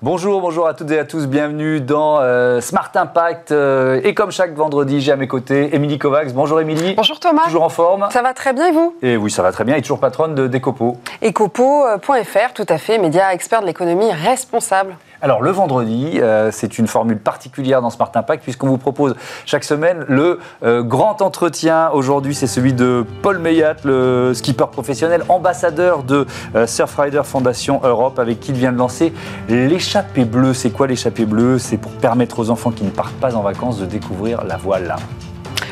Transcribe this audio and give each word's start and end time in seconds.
Bonjour, 0.00 0.40
bonjour 0.40 0.68
à 0.68 0.74
toutes 0.74 0.92
et 0.92 0.98
à 1.00 1.04
tous, 1.04 1.26
bienvenue 1.26 1.80
dans 1.80 2.20
euh, 2.20 2.60
Smart 2.60 2.88
Impact. 2.94 3.50
Euh, 3.50 4.00
et 4.04 4.14
comme 4.14 4.30
chaque 4.30 4.54
vendredi, 4.54 5.00
j'ai 5.00 5.10
à 5.10 5.16
mes 5.16 5.26
côtés 5.26 5.74
Émilie 5.74 5.98
Kovacs. 5.98 6.32
Bonjour 6.34 6.60
Émilie. 6.60 6.94
Bonjour 6.94 7.18
Thomas. 7.18 7.46
Toujours 7.46 7.64
en 7.64 7.68
forme 7.68 8.06
Ça 8.12 8.22
va 8.22 8.32
très 8.32 8.52
bien 8.52 8.68
et 8.68 8.70
vous? 8.70 8.94
Et 9.02 9.16
oui, 9.16 9.28
ça 9.28 9.42
va 9.42 9.50
très 9.50 9.64
bien. 9.64 9.74
Et 9.74 9.82
toujours 9.82 9.98
patronne 9.98 10.36
de 10.36 10.46
Decopo. 10.46 10.98
Ecopo.fr, 11.20 12.52
tout 12.54 12.66
à 12.68 12.78
fait, 12.78 12.98
média 12.98 13.34
expert 13.34 13.60
de 13.60 13.66
l'économie 13.66 14.12
responsable. 14.12 14.94
Alors 15.20 15.42
le 15.42 15.50
vendredi, 15.50 16.20
euh, 16.20 16.50
c'est 16.52 16.78
une 16.78 16.86
formule 16.86 17.18
particulière 17.18 17.82
dans 17.82 17.90
Smart 17.90 18.12
Impact 18.14 18.44
puisqu'on 18.44 18.68
vous 18.68 18.78
propose 18.78 19.16
chaque 19.46 19.64
semaine 19.64 20.04
le 20.06 20.38
euh, 20.62 20.82
grand 20.84 21.22
entretien. 21.22 21.90
Aujourd'hui, 21.92 22.36
c'est 22.36 22.46
celui 22.46 22.72
de 22.72 23.04
Paul 23.20 23.38
Meyat, 23.38 23.76
le 23.82 24.32
skipper 24.32 24.66
professionnel, 24.70 25.24
ambassadeur 25.28 26.04
de 26.04 26.24
euh, 26.54 26.68
Surfrider 26.68 27.22
Fondation 27.24 27.80
Europe, 27.82 28.20
avec 28.20 28.38
qui 28.38 28.52
il 28.52 28.58
vient 28.58 28.72
de 28.72 28.78
lancer 28.78 29.12
l'échappée 29.48 30.24
bleue. 30.24 30.54
C'est 30.54 30.70
quoi 30.70 30.86
l'échappée 30.86 31.26
bleue? 31.26 31.58
C'est 31.58 31.78
pour 31.78 31.92
permettre 31.92 32.38
aux 32.38 32.50
enfants 32.50 32.70
qui 32.70 32.84
ne 32.84 32.90
partent 32.90 33.16
pas 33.16 33.34
en 33.34 33.42
vacances 33.42 33.78
de 33.78 33.86
découvrir 33.86 34.44
la 34.44 34.56
voile. 34.56 34.94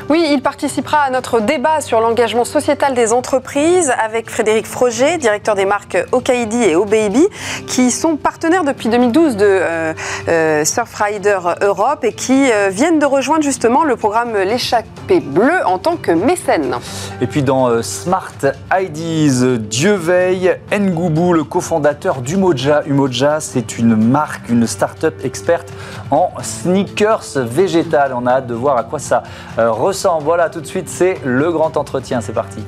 Oui, 0.08 0.24
il 0.30 0.40
participera 0.40 0.98
à 0.98 1.10
notre 1.10 1.40
débat 1.40 1.80
sur 1.80 2.00
l'engagement 2.00 2.44
sociétal 2.44 2.94
des 2.94 3.12
entreprises 3.12 3.92
avec 4.00 4.30
Frédéric 4.30 4.64
Froger, 4.64 5.18
directeur 5.18 5.56
des 5.56 5.64
marques 5.64 5.98
Okaidi 6.12 6.62
et 6.62 6.76
OBaby, 6.76 7.26
qui 7.66 7.90
sont 7.90 8.16
partenaires 8.16 8.62
depuis 8.62 8.88
2012 8.88 9.36
de 9.36 9.44
euh, 9.44 9.94
euh, 10.28 10.64
Surfrider 10.64 11.38
Europe 11.60 12.04
et 12.04 12.12
qui 12.12 12.52
euh, 12.52 12.68
viennent 12.68 13.00
de 13.00 13.04
rejoindre 13.04 13.42
justement 13.42 13.82
le 13.82 13.96
programme 13.96 14.36
L'échappée 14.36 15.18
bleue 15.18 15.66
en 15.66 15.78
tant 15.78 15.96
que 15.96 16.12
mécène. 16.12 16.76
Et 17.20 17.26
puis 17.26 17.42
dans 17.42 17.82
Smart 17.82 18.32
IDs, 18.78 19.58
Dieu 19.58 19.94
veille, 19.94 20.56
Ngoubou, 20.72 21.32
le 21.32 21.42
cofondateur 21.42 22.20
d'Umoja. 22.20 22.84
Umoja, 22.86 23.40
c'est 23.40 23.76
une 23.76 23.96
marque, 23.96 24.50
une 24.50 24.68
start-up 24.68 25.14
experte 25.24 25.72
en 26.12 26.30
sneakers 26.42 27.24
végétal. 27.36 28.12
On 28.14 28.26
a 28.26 28.34
hâte 28.34 28.46
de 28.46 28.54
voir 28.54 28.76
à 28.76 28.84
quoi 28.84 29.00
ça 29.00 29.24
ressemble. 29.76 30.24
Voilà, 30.24 30.50
tout 30.50 30.60
de 30.60 30.66
suite, 30.66 30.88
c'est 30.88 31.20
le 31.24 31.52
grand 31.52 31.76
entretien. 31.76 32.20
C'est 32.20 32.32
parti. 32.32 32.60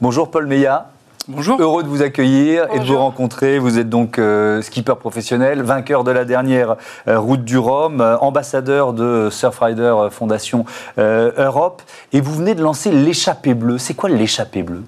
Bonjour 0.00 0.30
Paul 0.30 0.46
Meillat. 0.46 0.90
Bonjour. 1.28 1.60
Heureux 1.60 1.84
de 1.84 1.88
vous 1.88 2.02
accueillir 2.02 2.66
et 2.74 2.80
de 2.80 2.84
vous 2.84 2.98
rencontrer. 2.98 3.60
Vous 3.60 3.78
êtes 3.78 3.88
donc 3.88 4.18
euh, 4.18 4.60
skipper 4.60 4.96
professionnel, 4.96 5.62
vainqueur 5.62 6.02
de 6.02 6.10
la 6.10 6.24
dernière 6.24 6.74
euh, 7.06 7.20
Route 7.20 7.44
du 7.44 7.56
Rhum, 7.56 8.00
euh, 8.00 8.18
ambassadeur 8.18 8.92
de 8.92 9.28
Surfrider 9.30 10.08
Fondation 10.10 10.64
Europe. 10.98 11.82
Et 12.12 12.20
vous 12.20 12.34
venez 12.34 12.56
de 12.56 12.62
lancer 12.62 12.90
l'échappée 12.90 13.54
bleue. 13.54 13.78
C'est 13.78 13.94
quoi 13.94 14.08
l'échappée 14.08 14.64
bleue? 14.64 14.82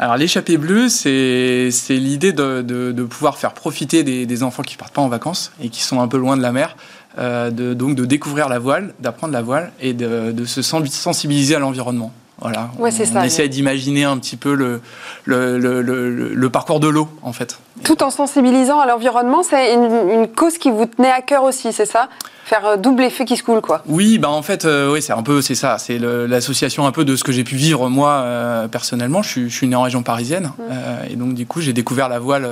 Alors 0.00 0.16
l'échappée 0.16 0.58
bleue, 0.58 0.88
c'est 0.88 1.70
l'idée 1.90 2.32
de, 2.32 2.62
de- 2.62 3.02
pouvoir 3.02 3.36
faire 3.36 3.52
profiter 3.52 4.04
des, 4.04 4.42
enfants 4.44 4.62
qui 4.62 4.76
partent 4.76 4.94
pas 4.94 5.02
en 5.02 5.08
vacances 5.08 5.50
et 5.60 5.70
qui 5.70 5.82
sont 5.82 6.00
un 6.00 6.06
peu 6.06 6.18
loin 6.18 6.36
de 6.36 6.42
la 6.42 6.52
mer, 6.52 6.76
euh, 7.18 7.50
de, 7.50 7.74
donc 7.74 7.96
de 7.96 8.04
découvrir 8.04 8.48
la 8.48 8.60
voile, 8.60 8.94
d'apprendre 9.00 9.32
la 9.32 9.42
voile 9.42 9.72
et 9.80 9.94
de, 9.94 10.44
se 10.44 10.62
sen- 10.62 10.86
sensibiliser 10.86 11.56
à 11.56 11.58
l'environnement. 11.58 12.12
Voilà. 12.40 12.70
Ouais, 12.78 12.90
On 13.00 13.04
ça. 13.04 13.26
essaie 13.26 13.48
d'imaginer 13.48 14.04
un 14.04 14.16
petit 14.18 14.36
peu 14.36 14.54
le, 14.54 14.80
le, 15.24 15.58
le- 15.58 15.82
le- 15.82 16.34
le 16.34 16.50
parcours 16.50 16.78
de 16.78 16.86
l'eau, 16.88 17.08
en 17.22 17.32
fait. 17.32 17.58
Tout 17.82 18.02
en 18.02 18.10
sensibilisant 18.10 18.78
à 18.78 18.86
l'environnement, 18.86 19.42
c'est 19.42 19.74
une, 19.74 20.10
une 20.12 20.28
cause 20.28 20.56
qui 20.58 20.70
vous 20.70 20.86
tenait 20.86 21.10
à 21.10 21.20
cœur 21.20 21.42
aussi, 21.42 21.72
c'est 21.72 21.84
ça? 21.86 22.08
Faire 22.44 22.64
euh, 22.64 22.76
double 22.76 23.02
effet 23.02 23.24
qui 23.24 23.36
se 23.36 23.42
coule, 23.42 23.60
quoi. 23.60 23.82
Oui, 23.86 24.18
bah 24.18 24.30
en 24.30 24.42
fait, 24.42 24.64
euh, 24.64 24.92
oui, 24.92 25.02
c'est 25.02 25.12
un 25.12 25.22
peu, 25.22 25.42
c'est 25.42 25.54
ça, 25.56 25.78
c'est 25.78 25.98
l'association 25.98 26.86
un 26.86 26.92
peu 26.92 27.04
de 27.04 27.16
ce 27.16 27.24
que 27.24 27.32
j'ai 27.32 27.44
pu 27.44 27.56
vivre 27.56 27.88
moi 27.88 28.10
euh, 28.22 28.68
personnellement. 28.68 29.20
Je 29.22 29.28
suis, 29.28 29.50
je 29.50 29.54
suis 29.54 29.66
né 29.68 29.74
en 29.76 29.82
région 29.82 30.02
parisienne 30.04 30.52
euh, 30.70 31.02
et 31.10 31.16
donc 31.16 31.34
du 31.34 31.44
coup 31.44 31.60
j'ai 31.60 31.72
découvert 31.72 32.08
la 32.08 32.18
voile 32.20 32.48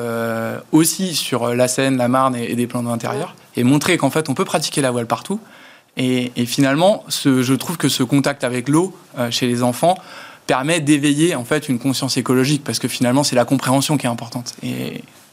aussi 0.72 1.15
sur 1.15 1.55
la 1.55 1.69
Seine, 1.69 1.97
la 1.97 2.09
Marne 2.09 2.37
et, 2.37 2.50
et 2.50 2.56
des 2.56 2.66
plans 2.66 2.83
d'eau 2.83 2.91
intérieurs 2.91 3.34
et 3.56 3.65
montrer 3.65 3.97
qu'en 3.97 4.10
fait 4.10 4.28
on 4.28 4.34
peut 4.34 4.44
pratiquer 4.44 4.81
la 4.83 4.91
voile 4.91 5.06
partout. 5.06 5.41
Et, 5.97 6.31
finalement, 6.47 7.05
je 7.09 7.55
trouve 7.55 7.79
que 7.79 7.89
ce 7.89 8.03
contact 8.03 8.45
avec 8.45 8.69
l'eau 8.69 8.95
euh, 9.19 9.31
chez 9.31 9.47
les 9.47 9.62
enfants 9.62 9.97
permet 10.47 10.81
d'éveiller 10.81 11.34
en 11.34 11.45
fait 11.45 11.69
une 11.69 11.79
conscience 11.79 12.17
écologique 12.17 12.62
parce 12.65 12.79
que 12.79 12.87
finalement 12.87 13.25
c'est 13.25 13.34
la 13.34 13.45
compréhension 13.45 13.97
qui 13.97 14.07
est 14.07 14.11
importante. 14.11 14.55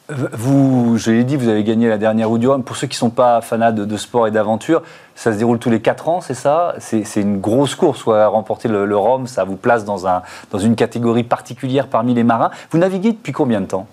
Vous, 0.09 0.97
je 0.97 1.11
l'ai 1.11 1.23
dit, 1.23 1.37
vous 1.37 1.47
avez 1.47 1.63
gagné 1.63 1.87
la 1.87 1.97
dernière 1.97 2.29
Rhum. 2.29 2.63
Pour 2.63 2.75
ceux 2.75 2.87
qui 2.87 2.95
ne 2.95 2.99
sont 2.99 3.09
pas 3.09 3.39
fanats 3.41 3.71
de, 3.71 3.97
sport 3.97 4.27
et 4.27 4.31
d'aventure, 4.31 4.81
ça 5.15 5.31
se 5.31 5.37
déroule 5.37 5.59
tous 5.59 5.69
les 5.69 5.79
4 5.79 6.09
ans, 6.09 6.19
c'est 6.19 6.33
ça? 6.33 6.75
C'est 6.79 7.21
une 7.21 7.39
grosse 7.39 7.75
course. 7.75 8.03
Remporter 8.03 8.67
le, 8.67 8.85
le 8.85 8.97
Rhum, 8.97 9.27
ça 9.27 9.45
vous 9.45 9.55
place 9.55 9.85
dans, 9.85 10.05
un, 10.05 10.21
dans 10.51 10.59
une 10.59 10.75
catégorie 10.75 11.23
particulière 11.23 11.87
parmi 11.87 12.13
les 12.13 12.23
marins. 12.23 12.51
Vous 12.71 12.79
naviguez 12.79 13.13
depuis 13.13 13.31
combien 13.31 13.61
de 13.61 13.67
temps? 13.67 13.87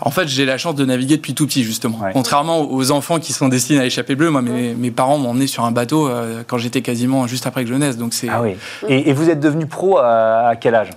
En 0.00 0.10
fait, 0.10 0.28
j'ai 0.28 0.44
la 0.44 0.58
chance 0.58 0.74
de 0.74 0.84
naviguer 0.84 1.16
depuis 1.16 1.32
tout 1.32 1.46
petit, 1.46 1.64
justement. 1.64 1.98
Ouais. 2.00 2.10
Contrairement 2.12 2.70
aux 2.70 2.90
enfants 2.90 3.18
qui 3.18 3.32
sont 3.32 3.48
destinés 3.48 3.80
à 3.80 3.82
l'échappée 3.84 4.14
bleue, 4.14 4.28
moi, 4.30 4.42
mes, 4.42 4.74
mes 4.74 4.90
parents 4.90 5.16
m'ont 5.16 5.30
emmené 5.30 5.46
sur 5.46 5.64
un 5.64 5.72
bateau 5.72 6.06
euh, 6.08 6.42
quand 6.46 6.58
j'étais 6.58 6.82
quasiment 6.82 7.26
juste 7.26 7.46
après 7.46 7.64
que 7.64 7.70
je 7.70 7.74
naisse. 7.74 7.96
Donc 7.96 8.12
c'est 8.12 8.28
Ah 8.28 8.42
oui. 8.42 8.56
Et, 8.88 9.08
et 9.08 9.12
vous 9.14 9.30
êtes 9.30 9.40
devenu 9.40 9.64
pro 9.66 9.96
à, 9.98 10.48
à 10.48 10.56
quel 10.56 10.74
âge? 10.74 10.90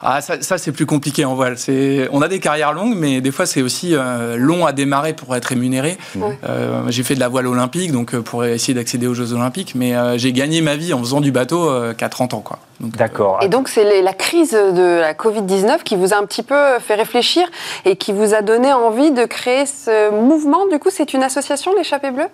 Ah, 0.00 0.20
ça, 0.20 0.42
ça, 0.42 0.58
c'est 0.58 0.72
plus 0.72 0.86
compliqué 0.86 1.24
en 1.24 1.34
voile. 1.34 1.56
C'est 1.56 2.08
on 2.12 2.20
a 2.20 2.28
des 2.28 2.40
carrières 2.40 2.72
longues, 2.72 2.94
mais 2.96 3.20
des 3.20 3.30
fois 3.30 3.46
c'est 3.46 3.62
aussi 3.62 3.94
euh, 3.94 4.36
long 4.36 4.66
à 4.66 4.72
démarrer 4.72 5.12
pour 5.14 5.34
être 5.34 5.46
rémunéré. 5.46 5.96
Ouais. 6.16 6.38
Euh, 6.48 6.82
j'ai 6.88 7.02
fait 7.02 7.14
de 7.14 7.20
la 7.20 7.28
voile 7.28 7.46
olympique, 7.46 7.90
donc 7.92 8.14
euh, 8.14 8.20
pour 8.20 8.44
essayer 8.44 8.74
d'accéder 8.74 9.06
aux 9.06 9.14
Jeux 9.14 9.32
olympiques, 9.32 9.74
mais 9.74 9.96
euh, 9.96 10.18
j'ai 10.18 10.32
gagné 10.32 10.60
ma 10.60 10.76
vie 10.76 10.92
en 10.92 10.98
faisant 10.98 11.20
du 11.20 11.32
bateau 11.32 11.68
euh, 11.70 11.94
qu'à 11.94 12.08
30 12.08 12.34
ans, 12.34 12.40
quoi. 12.40 12.58
Donc, 12.80 12.96
D'accord. 12.96 13.38
Et 13.40 13.48
donc, 13.48 13.68
c'est 13.68 13.84
les- 13.84 14.02
la 14.02 14.12
crise 14.12 14.50
de 14.50 15.00
la 15.00 15.14
Covid-19 15.14 15.84
qui 15.84 15.94
vous 15.96 16.12
a 16.12 16.16
un 16.18 16.24
petit 16.26 16.42
peu 16.42 16.78
fait 16.80 16.96
réfléchir 16.96 17.46
et 17.84 17.94
qui 17.96 18.12
vous 18.12 18.34
a 18.34 18.42
donné 18.42 18.72
envie 18.72 19.12
de 19.12 19.24
créer 19.24 19.64
ce 19.64 20.10
mouvement. 20.10 20.66
Du 20.70 20.78
coup, 20.80 20.88
c'est 20.90 21.14
une 21.14 21.22
association, 21.22 21.72
l'échappée 21.78 22.10
bleue? 22.10 22.26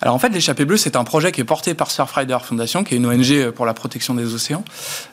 Alors 0.00 0.14
en 0.14 0.18
fait, 0.18 0.28
l'échappée 0.28 0.64
bleue, 0.64 0.76
c'est 0.76 0.96
un 0.96 1.04
projet 1.04 1.32
qui 1.32 1.40
est 1.40 1.44
porté 1.44 1.74
par 1.74 1.90
Surfrider 1.90 2.38
Foundation, 2.42 2.84
qui 2.84 2.94
est 2.94 2.98
une 2.98 3.06
ONG 3.06 3.50
pour 3.50 3.66
la 3.66 3.74
protection 3.74 4.14
des 4.14 4.32
océans. 4.34 4.64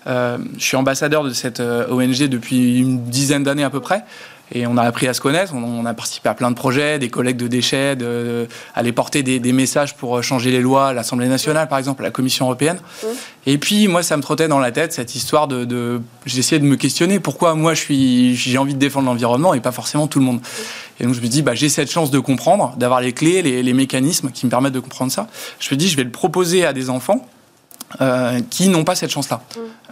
Euh, 0.08 0.38
je 0.58 0.64
suis 0.64 0.78
ambassadeur 0.78 1.24
de 1.24 1.32
cette 1.32 1.60
euh, 1.60 1.88
ONG 1.90 2.28
depuis 2.28 2.80
une 2.80 3.04
dizaine 3.06 3.44
d'années 3.44 3.64
à 3.64 3.70
peu 3.70 3.80
près. 3.80 4.04
Et 4.52 4.68
on 4.68 4.78
a 4.78 4.84
appris 4.84 5.08
à 5.08 5.14
se 5.14 5.22
connaître, 5.22 5.54
on, 5.56 5.64
on 5.64 5.86
a 5.86 5.94
participé 5.94 6.30
à 6.30 6.36
plein 6.36 6.52
de 6.52 6.56
projets, 6.56 7.00
des 7.00 7.10
collectes 7.10 7.40
de 7.40 7.48
déchets, 7.48 7.96
de, 7.96 8.48
aller 8.76 8.92
porter 8.92 9.24
des, 9.24 9.40
des 9.40 9.54
messages 9.54 9.96
pour 9.96 10.18
euh, 10.18 10.22
changer 10.22 10.52
les 10.52 10.62
lois 10.62 10.90
à 10.90 10.94
l'Assemblée 10.94 11.28
nationale, 11.28 11.68
par 11.68 11.80
exemple, 11.80 12.04
à 12.04 12.06
la 12.06 12.12
Commission 12.12 12.46
européenne. 12.46 12.78
Et 13.48 13.58
puis, 13.58 13.88
moi, 13.88 14.04
ça 14.04 14.18
me 14.18 14.22
trottait 14.22 14.48
dans 14.48 14.60
la 14.60 14.72
tête 14.72 14.94
cette 14.94 15.16
histoire 15.16 15.48
de. 15.48 15.66
de 15.66 16.02
J'essayais 16.26 16.60
de 16.60 16.66
me 16.66 16.76
questionner 16.76 17.20
pourquoi 17.20 17.56
moi, 17.56 17.74
j'ai 17.74 18.58
envie 18.58 18.76
de 18.76 18.80
défendre 18.80 19.08
l'environnement 19.08 19.54
et 19.54 19.62
pas 19.62 19.72
forcément 19.72 20.08
tout 20.08 20.20
le 20.20 20.26
monde. 20.26 20.42
Et 21.00 21.06
donc, 21.06 21.14
je 21.14 21.22
me 21.22 21.28
dis, 21.28 21.42
bah, 21.42 21.56
j'ai 21.56 21.70
cette 21.70 21.92
chance 21.92 22.12
de 22.12 22.20
comprendre, 22.20 22.76
d'avoir 22.78 23.02
les 23.02 23.14
clés, 23.14 23.42
les, 23.42 23.64
les 23.64 23.74
mécanismes 23.74 24.30
qui 24.32 24.46
me 24.46 24.52
permettent 24.52 24.74
de 24.74 24.80
comprendre 24.80 25.12
ça. 25.12 25.28
Je 25.60 25.74
me 25.74 25.78
dis, 25.78 25.90
je 25.90 25.98
vais 25.98 26.04
le 26.04 26.12
proposer 26.12 26.66
à 26.66 26.74
des 26.74 26.90
enfants 26.90 27.28
euh, 28.02 28.40
qui 28.50 28.68
n'ont 28.68 28.84
pas 28.84 28.96
cette 28.96 29.12
chance-là. 29.12 29.42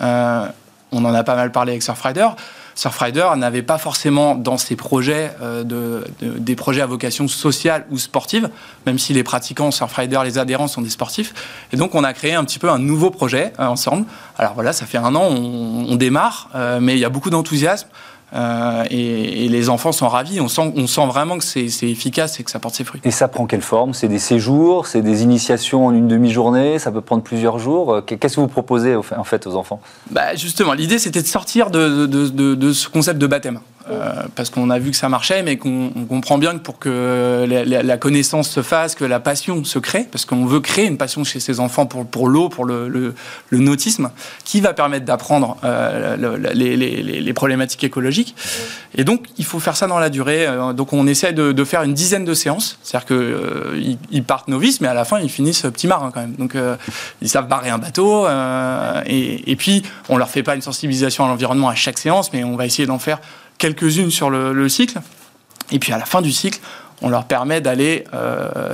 Euh, 0.02 0.48
on 0.92 1.06
en 1.06 1.14
a 1.14 1.24
pas 1.24 1.36
mal 1.36 1.52
parlé 1.52 1.72
avec 1.72 1.84
Surfrider. 1.84 2.28
Surfrider 2.76 3.28
n'avait 3.38 3.62
pas 3.62 3.78
forcément 3.78 4.36
dans 4.36 4.58
ses 4.58 4.76
projets 4.76 5.32
euh, 5.42 5.64
de, 5.64 6.04
de- 6.22 6.38
des 6.40 6.56
projets 6.56 6.82
à 6.82 6.86
vocation 6.86 7.28
sociale 7.28 7.86
ou 7.92 7.98
sportive, 7.98 8.50
même 8.86 8.98
si 9.00 9.14
les 9.14 9.24
pratiquants 9.24 9.72
Surfrider, 9.72 10.20
les 10.24 10.38
adhérents 10.38 10.68
sont 10.68 10.82
des 10.82 10.90
sportifs. 10.90 11.34
Et 11.72 11.78
donc 11.78 11.96
on 11.96 12.04
a 12.04 12.14
créé 12.14 12.34
un 12.34 12.44
petit 12.44 12.60
peu 12.60 12.70
un 12.70 12.80
nouveau 12.80 13.12
projet 13.12 13.54
euh, 13.60 13.66
ensemble. 13.66 14.06
Alors 14.38 14.54
voilà, 14.54 14.74
ça 14.74 14.86
fait 14.86 14.98
un 14.98 15.14
an, 15.16 15.24
on, 15.30 15.86
on 15.90 15.96
démarre, 15.96 16.50
euh, 16.56 16.80
mais 16.82 16.94
il 16.94 17.00
y 17.00 17.06
a 17.06 17.10
beaucoup 17.10 17.30
d'enthousiasme. 17.30 17.88
Euh, 18.36 18.84
et, 18.90 19.46
et 19.46 19.48
les 19.50 19.70
enfants 19.70 19.92
sont 19.92 20.08
ravis. 20.08 20.42
On 20.42 20.48
sent, 20.48 20.74
on 20.76 20.88
sent 20.88 21.06
vraiment 21.08 21.38
que 21.38 21.44
c'est 21.44 21.66
efficace 21.84 22.40
et 22.40 22.44
que 22.44 22.52
ça 22.52 22.60
porte 22.60 22.76
ses 22.76 22.84
fruits. 22.84 23.02
Et 23.04 23.12
ça 23.12 23.28
prend 23.28 23.46
quelle 23.46 23.62
forme? 23.62 23.94
C'est 23.94 24.08
des 24.08 24.20
séjours 24.20 24.88
C'est 24.88 25.02
des 25.02 25.24
initiations 25.24 25.86
en 25.86 25.94
une 25.94 26.08
demi-journée? 26.08 26.80
Ça 26.80 26.92
peut 26.92 27.02
prendre 27.02 27.24
plusieurs 27.24 27.60
jours? 27.60 27.94
Euh, 27.94 28.02
Qu'est-ce 28.02 28.36
que 28.36 28.42
vous 28.42 28.48
proposez 28.48 28.96
en 28.96 29.24
fait 29.24 29.46
aux 29.48 29.56
enfants? 29.56 29.80
Bah 30.12 30.36
justement, 30.36 30.74
l'idée 30.74 31.00
c'était 31.00 31.22
de 31.22 31.28
sortir 31.28 31.70
de, 31.70 32.06
de- 32.06 32.30
de- 32.30 32.56
de 32.56 32.74
ce 32.74 32.90
concept 32.90 33.20
de 33.20 33.28
baptême. 33.28 33.60
Euh, 33.90 34.24
parce 34.36 34.50
qu'on 34.50 34.70
a 34.70 34.80
vu 34.80 34.92
que 34.92 34.96
ça 34.98 35.10
marchait, 35.10 35.44
mais 35.44 35.58
qu'on 35.58 35.92
on 35.96 36.06
comprend 36.06 36.38
bien 36.38 36.54
que 36.54 36.60
pour 36.60 36.80
que 36.80 37.46
la, 37.66 37.98
connaissance 37.98 38.50
se 38.50 38.62
fasse, 38.62 38.96
que 38.96 39.04
la 39.04 39.20
passion 39.20 39.64
se 39.66 39.78
crée, 39.78 40.08
parce 40.10 40.24
qu'on 40.26 40.46
veut 40.46 40.62
créer 40.62 40.86
une 40.86 40.98
passion 40.98 41.24
chez 41.26 41.40
ces 41.42 41.60
enfants 41.60 41.86
pour, 41.86 42.28
l'eau, 42.30 42.48
pour 42.48 42.66
le, 42.66 43.14
nautisme, 43.52 44.10
qui 44.46 44.62
va 44.62 44.74
permettre 44.74 45.06
d'apprendre 45.06 45.58
euh, 45.66 46.16
le- 46.16 46.38
le- 46.38 46.52
les, 46.54 47.34
problématiques 47.34 47.84
écologiques. 47.84 48.36
Et 48.96 49.04
donc, 49.04 49.26
il 49.38 49.44
faut 49.46 49.60
faire 49.60 49.76
ça 49.76 49.88
dans 49.88 50.00
la 50.00 50.10
durée. 50.10 50.48
Euh, 50.48 50.72
Donc, 50.72 50.94
on 50.94 51.06
essaie 51.08 51.34
de, 51.34 51.64
faire 51.64 51.84
une 51.84 51.94
dizaine 51.94 52.26
de 52.26 52.34
séances. 52.34 52.78
C'est-à-dire 52.84 53.08
qu'ils 53.08 53.98
ils 54.12 54.24
partent 54.24 54.48
novices, 54.48 54.80
mais 54.80 54.88
à 54.88 54.94
la 54.94 55.04
fin, 55.04 55.20
ils 55.20 55.30
finissent 55.30 55.62
petits 55.64 55.88
marins 55.88 56.12
quand 56.14 56.22
même. 56.22 56.36
Donc, 56.36 56.56
ils 57.22 57.30
savent 57.30 57.48
barrer 57.48 57.70
un 57.70 57.80
bateau. 57.80 58.28
et, 59.08 59.52
et 59.52 59.56
puis, 59.56 59.84
on 60.10 60.18
leur 60.18 60.30
fait 60.30 60.44
pas 60.44 60.56
une 60.56 60.62
sensibilisation 60.62 61.26
à 61.26 61.28
l'environnement 61.28 61.70
à 61.70 61.76
chaque 61.76 61.98
séance, 61.98 62.32
mais 62.32 62.44
on 62.44 62.56
va 62.56 62.66
essayer 62.66 62.86
d'en 62.86 63.00
faire 63.00 63.20
quelques-unes 63.64 64.12
sur 64.12 64.30
le, 64.30 64.52
le 64.52 64.68
cycle. 64.68 65.00
Et 65.72 65.80
puis, 65.80 65.94
à 65.94 65.98
la 65.98 66.04
fin 66.04 66.22
du 66.22 66.34
cycle, 66.34 66.60
on 67.02 67.08
leur 67.10 67.26
permet 67.26 67.62
d'aller 67.62 68.04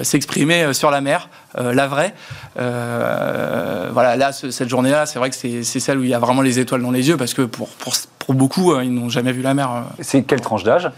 s'exprimer 0.04 0.74
sur 0.74 0.92
la 0.92 1.02
mer, 1.02 1.30
la 1.58 1.88
vraie. 1.88 2.14
voilà, 2.56 4.16
là, 4.16 4.32
cette 4.32 4.70
journée-là, 4.70 5.08
c'est 5.08 5.18
vrai 5.18 5.30
que 5.32 5.36
c'est 5.36 5.64
celle 5.64 5.98
où 5.98 6.04
il 6.04 6.10
y 6.10 6.14
a 6.14 6.20
vraiment 6.20 6.44
les 6.44 6.60
étoiles 6.60 6.84
dans 6.84 6.92
les 6.92 7.08
yeux, 7.08 7.18
parce 7.18 7.34
que 7.34 7.42
pour, 7.42 7.70
pour, 7.70 7.94
pour 8.20 8.36
beaucoup, 8.36 8.80
ils 8.82 8.94
n'ont 8.94 9.10
jamais 9.10 9.32
vu 9.32 9.42
la 9.42 9.56
mer. 9.56 9.86
C'est 10.00 10.22
quelle 10.24 10.42
tranche 10.42 10.64
d'âge? 10.64 10.92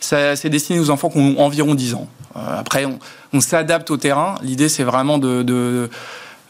C'est 0.00 0.48
destiné 0.48 0.80
aux 0.80 0.88
enfants 0.88 1.10
qui 1.10 1.18
ont 1.18 1.38
environ 1.40 1.74
10 1.74 1.94
ans. 1.94 2.08
après, 2.34 2.86
on, 3.32 3.40
s'adapte 3.40 3.90
au 3.90 3.98
terrain. 3.98 4.36
L'idée, 4.42 4.70
c'est 4.70 4.84
vraiment 4.84 5.18
de, 5.18 5.42
de 5.42 5.50
de, 5.50 5.90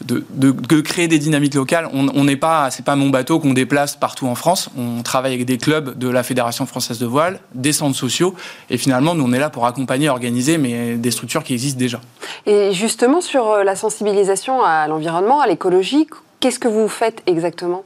de, 0.05 0.81
créer 0.81 1.09
des 1.09 1.19
dynamiques 1.19 1.55
locales. 1.55 1.89
On 1.93 2.25
n'est 2.25 2.37
pas, 2.37 2.71
c'est 2.71 2.85
pas 2.85 2.97
mon 2.97 3.11
bateau 3.11 3.39
qu'on 3.39 3.53
déplace 3.53 3.97
partout 3.97 4.27
en 4.27 4.35
France. 4.35 4.71
On 4.77 5.03
travaille 5.03 5.35
avec 5.35 5.47
des 5.47 5.59
clubs 5.59 5.99
de 5.99 6.09
la 6.09 6.23
Fédération 6.23 6.67
française 6.67 6.99
de 6.99 7.07
voile, 7.07 7.41
des 7.55 7.73
centres 7.73 7.97
sociaux, 7.97 8.35
et 8.71 8.79
finalement, 8.79 9.15
nous 9.15 9.25
on 9.25 9.33
est 9.33 9.39
là 9.39 9.51
pour 9.51 9.67
accompagner, 9.67 10.09
organiser, 10.09 10.59
mais 10.59 10.95
des 10.97 11.11
structures 11.11 11.45
qui 11.45 11.53
existent 11.53 11.79
déjà. 11.79 12.01
Et 12.47 12.73
justement 12.73 13.21
sur 13.21 13.49
euh, 13.51 13.65
la 13.65 13.77
sensibilisation 13.77 14.63
à 14.65 14.89
l'environnement, 14.89 15.41
à 15.41 15.47
l'écologie, 15.47 16.07
qu'est-ce 16.41 16.59
que 16.59 16.69
vous 16.69 16.89
faites 16.89 17.23
exactement? 17.27 17.85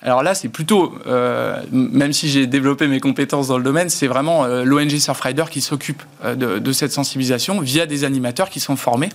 Alors 0.00 0.22
là, 0.22 0.34
c'est 0.34 0.48
plutôt, 0.48 0.94
euh, 1.08 1.60
même 1.72 2.12
si 2.12 2.28
j'ai 2.28 2.46
développé 2.46 2.86
mes 2.86 3.00
compétences 3.00 3.48
dans 3.48 3.58
le 3.58 3.64
domaine, 3.64 3.88
c'est 3.88 4.06
vraiment 4.06 4.44
euh, 4.44 4.62
l'ONG 4.62 4.90
Surfrider 4.90 5.44
qui 5.50 5.60
s'occupe 5.60 6.02
de, 6.24 6.60
de, 6.60 6.72
cette 6.72 6.92
sensibilisation 6.92 7.60
via 7.60 7.84
des 7.84 8.04
animateurs 8.04 8.48
qui 8.48 8.60
sont 8.60 8.76
formés. 8.76 9.08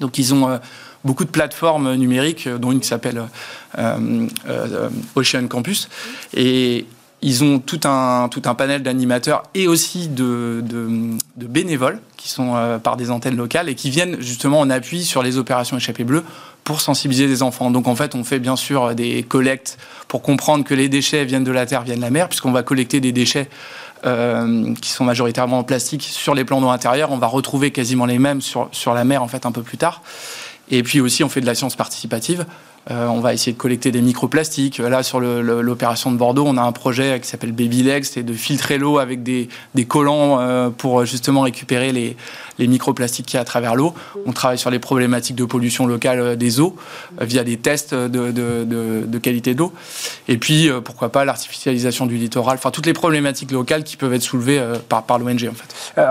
Donc 0.00 0.18
ils 0.18 0.34
ont 0.34 0.58
beaucoup 1.04 1.24
de 1.24 1.30
plateformes 1.30 1.94
numériques, 1.94 2.46
euh, 2.46 2.58
dont 2.58 2.72
une 2.72 2.80
qui 2.80 2.88
s'appelle 2.88 3.22
euh, 3.78 4.26
euh, 4.48 4.88
Ocean 5.14 5.46
Campus. 5.48 5.88
Et 6.34 6.86
ils 7.22 7.44
ont 7.44 7.58
tout 7.58 7.80
un, 7.84 8.28
panel 8.56 8.82
d'animateurs 8.82 9.42
et 9.54 9.68
aussi 9.68 10.08
de, 10.08 10.64
de, 10.64 11.46
bénévoles 11.46 12.00
qui 12.16 12.30
sont 12.30 12.80
par 12.82 12.96
des 12.96 13.10
antennes 13.10 13.36
locales 13.36 13.68
et 13.68 13.74
qui 13.74 13.90
viennent 13.90 14.18
justement 14.20 14.58
en 14.58 14.70
appui 14.70 15.04
sur 15.04 15.22
les 15.22 15.36
opérations 15.36 15.76
échappées 15.76 16.04
bleues 16.04 16.24
pour 16.64 16.80
sensibiliser 16.80 17.26
les 17.26 17.42
enfants. 17.42 17.70
Donc 17.70 17.88
en 17.88 17.94
fait, 17.94 18.14
on 18.14 18.24
fait 18.24 18.38
bien 18.38 18.56
sûr 18.56 18.94
des 18.94 19.22
collectes 19.22 19.76
pour 20.08 20.22
comprendre 20.22 20.64
que 20.64 20.72
les 20.72 20.88
déchets 20.88 21.26
viennent 21.26 21.44
de 21.44 21.52
la 21.52 21.66
terre, 21.66 21.82
viennent 21.82 21.98
de 21.98 22.02
la 22.02 22.10
mer, 22.10 22.26
puisqu'on 22.26 22.52
va 22.52 22.62
collecter 22.62 23.00
des 23.00 23.12
déchets 23.12 23.50
qui 24.02 24.90
sont 24.90 25.04
majoritairement 25.04 25.58
en 25.58 25.64
plastique 25.64 26.02
sur 26.02 26.34
les 26.34 26.44
plans 26.44 26.60
d'eau 26.60 26.68
intérieurs. 26.68 27.10
On 27.10 27.18
va 27.18 27.26
retrouver 27.26 27.70
quasiment 27.70 28.06
les 28.06 28.18
mêmes 28.18 28.40
sur, 28.40 28.68
sur 28.72 28.94
la 28.94 29.04
mer 29.04 29.22
en 29.22 29.28
fait 29.28 29.46
un 29.46 29.52
peu 29.52 29.62
plus 29.62 29.78
tard. 29.78 30.02
Et 30.70 30.82
puis 30.82 31.00
aussi, 31.00 31.24
on 31.24 31.28
fait 31.28 31.40
de 31.40 31.46
la 31.46 31.54
science 31.54 31.76
participative. 31.76 32.46
Euh, 32.90 33.06
on 33.08 33.20
va 33.20 33.34
essayer 33.34 33.52
de 33.52 33.58
collecter 33.58 33.92
des 33.92 34.00
microplastiques. 34.00 34.78
Là, 34.78 35.02
sur 35.02 35.20
l'opération 35.20 36.10
de 36.10 36.16
Bordeaux, 36.16 36.44
on 36.46 36.56
a 36.56 36.62
un 36.62 36.72
projet 36.72 37.20
qui 37.20 37.28
s'appelle 37.28 37.52
Baby 37.52 37.82
Legs, 37.82 38.04
c'est 38.04 38.22
de 38.22 38.32
filtrer 38.32 38.78
l'eau 38.78 38.98
avec 38.98 39.22
des, 39.22 39.48
collants 39.86 40.40
euh, 40.40 40.70
pour 40.70 41.04
justement 41.04 41.42
récupérer 41.42 41.92
les, 41.92 42.16
microplastiques 42.58 43.26
qui 43.26 43.36
y 43.36 43.38
a 43.38 43.42
à 43.42 43.44
travers 43.44 43.74
l'eau. 43.74 43.94
On 44.26 44.32
travaille 44.32 44.58
sur 44.58 44.70
les 44.70 44.78
problématiques 44.78 45.36
de 45.36 45.44
pollution 45.44 45.86
locale 45.86 46.20
euh, 46.20 46.36
des 46.36 46.60
eaux 46.60 46.74
via 47.20 47.44
des 47.44 47.58
tests 47.58 47.94
de, 47.94 49.18
qualité 49.18 49.54
d'eau. 49.54 49.72
Et 50.28 50.38
puis, 50.38 50.70
pourquoi 50.84 51.10
pas 51.10 51.24
l'artificialisation 51.24 52.06
du 52.06 52.16
littoral, 52.16 52.56
enfin 52.56 52.70
toutes 52.70 52.86
les 52.86 52.92
problématiques 52.92 53.50
locales 53.50 53.84
qui 53.84 53.96
peuvent 53.96 54.14
être 54.14 54.22
soulevées 54.22 54.62
par, 54.88 55.02
par 55.02 55.18
l'ONG 55.18 55.50
en 55.50 55.54
fait. 55.54 56.02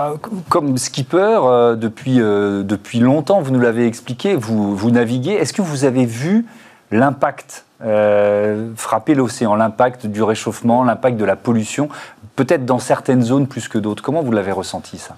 comme 0.48 0.78
skipper, 0.78 1.76
depuis, 1.76 2.18
depuis 2.18 3.00
longtemps, 3.00 3.40
vous 3.40 3.50
nous 3.50 3.60
l'avez 3.60 3.86
expliqué, 3.86 4.34
vous, 4.34 4.76
vous 4.76 4.90
naviguez. 4.90 5.32
Est-ce 5.32 5.52
que 5.52 5.62
vous 5.62 5.84
avez 5.84 6.06
vu 6.06 6.46
l'impact 6.90 7.64
euh, 7.82 8.70
frapper 8.76 9.14
l'océan, 9.14 9.54
l'impact 9.54 10.06
du 10.06 10.22
réchauffement, 10.22 10.84
l'impact 10.84 11.16
de 11.16 11.24
la 11.24 11.36
pollution, 11.36 11.88
peut-être 12.36 12.66
dans 12.66 12.78
certaines 12.78 13.22
zones 13.22 13.46
plus 13.46 13.68
que 13.68 13.78
d'autres. 13.78 14.02
Comment 14.02 14.22
vous 14.22 14.32
l'avez 14.32 14.52
ressenti 14.52 14.98
ça? 14.98 15.16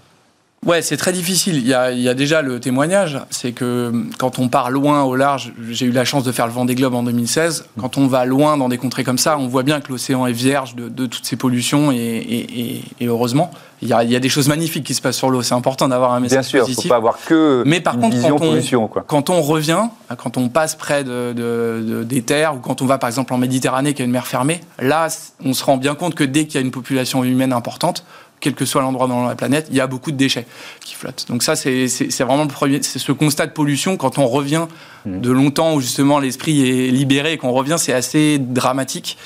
Ouais, 0.65 0.81
c'est 0.81 0.97
très 0.97 1.13
difficile. 1.13 1.57
Il 1.57 1.67
y, 1.67 1.75
a, 1.75 1.91
il 1.91 2.01
y, 2.01 2.09
a, 2.09 2.15
déjà 2.15 2.41
le 2.41 2.61
témoignage, 2.61 3.19
c'est 3.31 3.51
que 3.51 3.93
quand 4.19 4.39
on 4.39 4.49
part 4.49 4.71
loin 4.71 5.03
au 5.03 5.17
large, 5.17 5.53
j'ai 5.71 5.87
eu 5.87 5.91
la 5.91 6.05
chance 6.05 6.23
de 6.23 6.31
faire 6.31 6.47
le 6.47 6.53
Vendée 6.53 6.77
Globe 6.77 6.95
en 6.95 7.03
2016, 7.03 7.65
quand 7.81 7.99
on 7.99 8.07
va 8.07 8.25
loin 8.27 8.57
dans 8.57 8.69
des 8.69 8.79
contrées 8.79 9.03
comme 9.03 9.19
ça, 9.19 9.39
on 9.39 9.49
voit 9.49 9.65
bien 9.65 9.81
que 9.81 9.89
l'océan 9.91 10.25
est 10.25 10.33
vierge 10.33 10.77
de, 10.77 10.89
de, 10.89 11.07
toutes 11.07 11.27
ces 11.27 11.35
pollutions 11.35 11.91
et, 11.91 11.97
et, 11.97 12.85
et 13.01 13.07
heureusement, 13.07 13.51
il 13.83 13.89
y, 13.89 13.93
a, 13.93 14.05
il 14.05 14.13
y, 14.13 14.15
a, 14.15 14.21
des 14.21 14.29
choses 14.29 14.47
magnifiques 14.47 14.85
qui 14.85 14.95
se 14.95 15.03
passent 15.03 15.17
sur 15.17 15.29
l'eau. 15.29 15.43
C'est 15.43 15.55
important 15.55 15.89
d'avoir 15.89 16.13
un 16.13 16.21
message 16.21 16.39
Bien 16.39 16.43
sûr, 16.49 16.61
positif. 16.61 16.85
faut 16.85 16.89
pas 16.91 16.97
avoir 16.97 17.19
que 17.25 17.65
Mais 17.67 17.81
par 17.81 17.97
une 17.97 18.03
contre, 18.03 18.15
vision 18.15 18.39
quand 18.39 18.45
on, 18.45 18.49
pollution. 18.51 18.87
Quoi. 18.87 19.05
quand 19.05 19.31
on 19.31 19.43
revient, 19.43 19.89
quand 20.17 20.37
on 20.37 20.49
passe 20.49 20.77
près 20.77 21.03
de, 21.03 21.33
de, 21.33 22.05
des 22.05 22.23
terres 22.23 22.55
ou 22.55 22.59
quand 22.59 22.81
on 22.81 22.87
va 22.87 22.99
par 22.99 23.09
exemple 23.09 23.35
en 23.35 23.39
Méditerranée, 23.39 23.93
qui 23.95 24.03
est 24.03 24.05
une 24.05 24.13
mer 24.13 24.29
fermée, 24.29 24.61
là, 24.79 25.09
on 25.45 25.53
se 25.53 25.65
rend 25.65 25.79
bien 25.79 25.97
compte 25.97 26.15
que 26.15 26.23
dès 26.23 26.45
qu'il 26.45 26.55
y 26.55 26.59
a 26.59 26.61
une 26.61 26.71
population 26.71 27.25
humaine 27.25 27.53
importante, 27.53 28.05
quel 28.43 28.55
que 28.55 28.67
soit 28.67 28.83
l'endroit 28.83 29.07
dans 29.07 29.25
la 29.25 29.35
planète, 29.37 29.69
il 29.71 29.77
y 29.77 29.81
a 29.81 29.87
beaucoup 29.87 30.11
de 30.11 30.17
déchets 30.17 30.47
qui 30.85 30.95
flottent. 30.95 31.27
Donc 31.29 31.43
ça, 31.43 31.57
c'est 31.57 31.87
vraiment 32.21 32.43
le 32.43 32.49
premier, 32.49 32.83
c'est 32.83 32.99
ce 32.99 33.13
constat 33.13 33.47
de 33.47 33.53
pollution 33.53 33.97
quand 33.97 34.19
on 34.19 34.27
revient 34.27 34.67
mmh. 35.07 35.21
de 35.21 35.31
longtemps 35.31 35.75
où 35.75 35.81
justement 35.81 36.19
l'esprit 36.19 36.69
est 36.69 36.91
libéré 36.91 37.35
et 37.35 37.39
qu'on 37.39 37.53
revient, 37.53 37.77
c'est 37.79 37.93
assez 37.93 38.39
dramatique. 38.39 39.17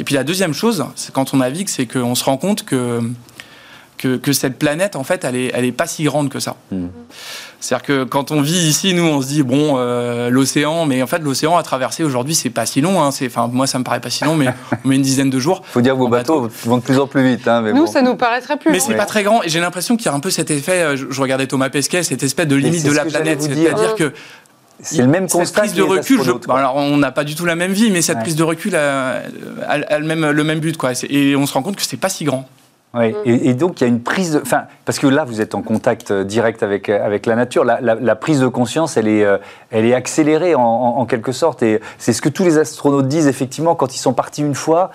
Et 0.00 0.04
puis 0.04 0.14
la 0.14 0.24
deuxième 0.24 0.54
chose, 0.54 0.84
c'est 0.96 1.12
quand 1.12 1.34
on 1.34 1.36
navigue, 1.36 1.68
c'est 1.68 1.86
qu'on 1.86 2.14
se 2.14 2.24
rend 2.24 2.38
compte 2.38 2.64
que 2.64 3.00
que, 3.96 4.34
cette 4.34 4.58
planète, 4.58 4.96
en 4.96 5.04
fait, 5.04 5.24
elle 5.24 5.34
est, 5.34 5.50
elle 5.54 5.64
est 5.64 5.72
pas 5.72 5.86
si 5.86 6.04
grande 6.04 6.28
que 6.28 6.38
ça. 6.38 6.56
Mmh. 6.70 6.88
C'est-à-dire 7.64 7.86
que 7.86 8.04
quand 8.04 8.30
on 8.30 8.42
vit 8.42 8.68
ici, 8.68 8.92
nous, 8.92 9.04
on 9.04 9.22
se 9.22 9.26
dit 9.26 9.42
bon, 9.42 9.76
euh, 9.78 10.28
l'océan, 10.28 10.84
mais 10.84 11.02
en 11.02 11.06
fait, 11.06 11.20
l'océan 11.20 11.56
à 11.56 11.62
traverser 11.62 12.04
aujourd'hui, 12.04 12.34
c'est 12.34 12.50
pas 12.50 12.66
si 12.66 12.82
long. 12.82 13.02
Hein, 13.02 13.08
enfin, 13.08 13.48
moi, 13.50 13.66
ça 13.66 13.78
me 13.78 13.84
paraît 13.84 14.00
pas 14.00 14.10
si 14.10 14.22
long, 14.22 14.36
mais 14.36 14.48
on 14.84 14.88
met 14.88 14.96
une 14.96 15.02
dizaine 15.02 15.30
de 15.30 15.38
jours. 15.38 15.62
Faut 15.72 15.80
dire 15.80 15.94
que 15.94 15.98
vos 15.98 16.08
bateaux, 16.08 16.50
vont 16.66 16.76
de 16.76 16.82
plus 16.82 16.98
en 16.98 17.06
plus 17.06 17.26
vite. 17.26 17.48
Hein, 17.48 17.62
mais 17.62 17.72
nous, 17.72 17.86
ça 17.86 18.02
nous 18.02 18.16
paraîtrait 18.16 18.58
plus. 18.58 18.70
Mais 18.70 18.80
c'est 18.80 18.94
pas 18.94 19.06
très 19.06 19.22
grand. 19.22 19.42
Et 19.42 19.48
j'ai 19.48 19.60
l'impression 19.60 19.96
qu'il 19.96 20.06
y 20.06 20.08
a 20.10 20.14
un 20.14 20.20
peu 20.20 20.28
cet 20.28 20.50
effet. 20.50 20.82
Euh, 20.82 20.96
je, 20.96 21.20
regardais 21.22 21.46
Thomas 21.46 21.70
Pesquet, 21.70 22.02
cette 22.02 22.22
espèce 22.22 22.48
de 22.48 22.56
limite 22.56 22.84
de 22.84 22.92
la 22.92 23.06
planète, 23.06 23.40
c'est-à-dire 23.40 23.94
que 23.94 24.12
c'est 24.80 25.00
le 25.00 25.08
même 25.08 25.26
constat. 25.26 25.46
Cette 25.46 25.54
prise 25.54 25.72
de 25.72 25.82
recul, 25.82 26.20
alors 26.50 26.76
on 26.76 26.98
n'a 26.98 27.12
pas 27.12 27.24
du 27.24 27.34
tout 27.34 27.46
la 27.46 27.56
même 27.56 27.72
vie, 27.72 27.90
mais 27.90 28.02
cette 28.02 28.20
prise 28.20 28.36
de 28.36 28.42
recul 28.42 28.76
a, 28.76 29.22
a, 29.66 29.98
le, 29.98 30.04
même, 30.04 30.30
le 30.30 30.44
même 30.44 30.58
but, 30.58 30.76
quoi. 30.76 30.92
Et 31.08 31.34
on 31.34 31.46
se 31.46 31.54
rend 31.54 31.62
compte 31.62 31.76
que 31.76 31.82
c'est 31.82 31.96
pas 31.96 32.10
si 32.10 32.24
grand. 32.24 32.46
Oui. 32.94 33.12
Mm. 33.12 33.16
Et, 33.24 33.54
donc 33.54 33.80
il 33.80 33.84
y 33.84 33.86
a 33.86 33.88
une 33.88 34.00
prise, 34.00 34.32
de, 34.32 34.40
enfin, 34.40 34.64
parce 34.84 34.98
que 34.98 35.06
là 35.06 35.24
vous 35.24 35.40
êtes 35.40 35.54
en 35.54 35.62
contact 35.62 36.10
euh, 36.10 36.24
direct 36.24 36.62
avec 36.62 36.88
euh, 36.88 37.04
avec 37.04 37.26
la 37.26 37.34
nature. 37.34 37.64
La, 37.64 37.80
la, 37.80 38.16
prise 38.16 38.40
de 38.40 38.46
conscience, 38.46 38.96
elle 38.96 39.08
est, 39.08 39.24
euh, 39.24 39.38
elle 39.70 39.84
est 39.84 39.94
accélérée 39.94 40.54
en, 40.54 40.62
en, 40.62 41.06
quelque 41.06 41.32
sorte. 41.32 41.62
Et 41.62 41.80
c'est 41.98 42.12
ce 42.12 42.22
que 42.22 42.28
tous 42.28 42.44
les 42.44 42.58
astronautes 42.58 43.08
disent 43.08 43.26
effectivement 43.26 43.74
quand 43.74 43.94
ils 43.94 43.98
sont 43.98 44.14
partis 44.14 44.42
une 44.42 44.54
fois. 44.54 44.90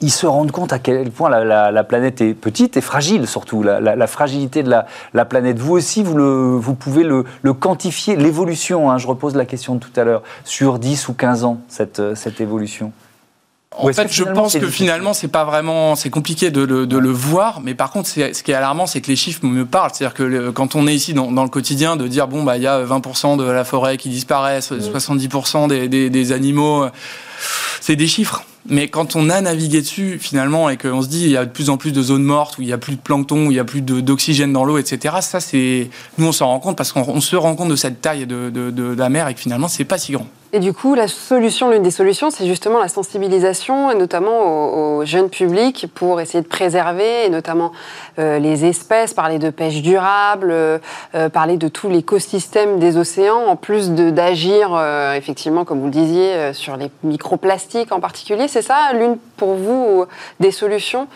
Ils 0.00 0.12
se 0.12 0.26
rendent 0.26 0.52
compte 0.52 0.72
à 0.72 0.78
quel 0.78 1.10
point 1.10 1.28
la, 1.28 1.72
la 1.72 1.84
planète 1.84 2.20
est 2.20 2.32
petite 2.32 2.76
et 2.76 2.80
fragile, 2.80 3.26
surtout 3.26 3.64
la, 3.64 4.06
fragilité 4.06 4.62
de 4.62 4.70
la, 4.70 5.24
planète. 5.24 5.58
Vous 5.58 5.72
aussi, 5.72 6.04
vous, 6.04 6.16
le, 6.16 6.54
vous 6.54 6.74
pouvez 6.74 7.02
le, 7.02 7.24
le 7.42 7.52
quantifier, 7.52 8.14
l'évolution. 8.14 8.92
Hein, 8.92 8.98
je 8.98 9.08
repose 9.08 9.34
la 9.34 9.44
question 9.44 9.74
de 9.74 9.80
tout 9.80 9.90
à 9.96 10.04
l'heure 10.04 10.22
sur 10.44 10.78
10 10.78 11.08
ou 11.08 11.14
15 11.14 11.42
ans, 11.42 11.58
cette, 11.66 12.14
cette 12.14 12.40
évolution? 12.40 12.92
En 13.76 13.92
fait, 13.92 14.10
je 14.10 14.24
pense 14.24 14.56
que 14.56 14.66
finalement, 14.66 15.12
c'est 15.12 15.28
pas 15.28 15.44
vraiment, 15.44 15.94
c'est 15.94 16.10
compliqué 16.10 16.50
de 16.50 16.62
le, 16.62 16.86
de 16.86 16.96
le, 16.96 17.10
voir, 17.10 17.60
mais 17.60 17.74
par 17.74 17.90
contre, 17.90 18.08
ce 18.08 18.42
qui 18.42 18.50
est 18.50 18.54
alarmant, 18.54 18.86
c'est 18.86 19.00
que 19.00 19.08
les 19.08 19.16
chiffres 19.16 19.44
me 19.44 19.66
parlent. 19.66 19.90
C'est-à-dire 19.92 20.14
que 20.14 20.50
quand 20.50 20.74
on 20.74 20.86
est 20.86 20.94
ici 20.94 21.12
dans, 21.12 21.30
dans, 21.30 21.44
le 21.44 21.50
quotidien, 21.50 21.96
de 21.96 22.08
dire 22.08 22.28
bon 22.28 22.42
bah 22.42 22.56
il 22.56 22.62
y 22.62 22.66
a 22.66 22.82
20% 22.82 23.36
de 23.36 23.44
la 23.44 23.64
forêt 23.64 23.98
qui 23.98 24.08
disparaît, 24.08 24.60
70% 24.60 25.68
des, 25.68 25.88
des, 25.88 26.08
des 26.08 26.32
animaux, 26.32 26.86
c'est 27.80 27.96
des 27.96 28.08
chiffres. 28.08 28.42
Mais 28.70 28.88
quand 28.88 29.16
on 29.16 29.30
a 29.30 29.40
navigué 29.40 29.80
dessus, 29.80 30.18
finalement, 30.20 30.68
et 30.68 30.76
qu'on 30.76 31.00
se 31.02 31.08
dit 31.08 31.24
il 31.24 31.30
y 31.30 31.36
a 31.36 31.44
de 31.44 31.50
plus 31.50 31.70
en 31.70 31.76
plus 31.76 31.92
de 31.92 32.02
zones 32.02 32.24
mortes, 32.24 32.58
où 32.58 32.62
il 32.62 32.68
y 32.68 32.72
a 32.72 32.78
plus 32.78 32.96
de 32.96 33.00
plancton, 33.00 33.46
où 33.46 33.50
il 33.50 33.56
y 33.56 33.60
a 33.60 33.64
plus 33.64 33.80
d'oxygène 33.82 34.52
dans 34.52 34.64
l'eau, 34.64 34.78
etc., 34.78 35.16
ça, 35.20 35.40
c'est. 35.40 35.88
Nous, 36.18 36.26
on 36.26 36.32
s'en 36.32 36.48
rend 36.48 36.58
compte 36.58 36.76
parce 36.76 36.92
qu'on 36.92 37.20
se 37.20 37.36
rend 37.36 37.54
compte 37.54 37.68
de 37.68 37.76
cette 37.76 38.00
taille 38.00 38.26
de, 38.26 38.50
de, 38.50 38.70
de 38.70 38.94
la 38.94 39.08
mer 39.08 39.28
et 39.28 39.34
que 39.34 39.40
finalement, 39.40 39.68
c'est 39.68 39.84
pas 39.84 39.98
si 39.98 40.12
grand. 40.12 40.26
Et 40.54 40.60
du 40.60 40.72
coup, 40.72 40.94
la 40.94 41.08
solution, 41.08 41.70
l'une 41.70 41.82
des 41.82 41.90
solutions, 41.90 42.30
c'est 42.30 42.46
justement 42.46 42.78
la 42.78 42.88
sensibilisation, 42.88 43.90
et 43.90 43.94
notamment 43.94 44.96
aux, 44.96 45.04
jeunes 45.04 45.28
publics, 45.28 45.86
pour 45.94 46.22
essayer 46.22 46.42
de 46.42 46.48
préserver, 46.48 47.26
et 47.26 47.28
notamment 47.28 47.72
euh, 48.18 48.38
les 48.38 48.64
espèces, 48.64 49.12
parler 49.12 49.38
de 49.38 49.50
pêche 49.50 49.82
durable, 49.82 50.50
euh, 50.50 50.78
parler 51.32 51.58
de 51.58 51.68
tout 51.68 51.90
l'écosystème 51.90 52.78
des 52.78 52.96
océans, 52.96 53.44
en 53.46 53.56
plus 53.56 53.90
d'agir, 53.90 54.70
euh, 54.72 55.14
effectivement, 55.14 55.66
comme 55.66 55.80
vous 55.80 55.86
le 55.86 55.90
disiez, 55.90 56.54
sur 56.54 56.78
les 56.78 56.90
microplastiques 57.02 57.92
en 57.92 58.00
particulier. 58.00 58.48
C'est 58.48 58.62
ça, 58.62 58.92
l'une 58.94 59.18
pour 59.36 59.54
vous 59.54 60.06
des 60.40 60.50
solutions? 60.50 61.08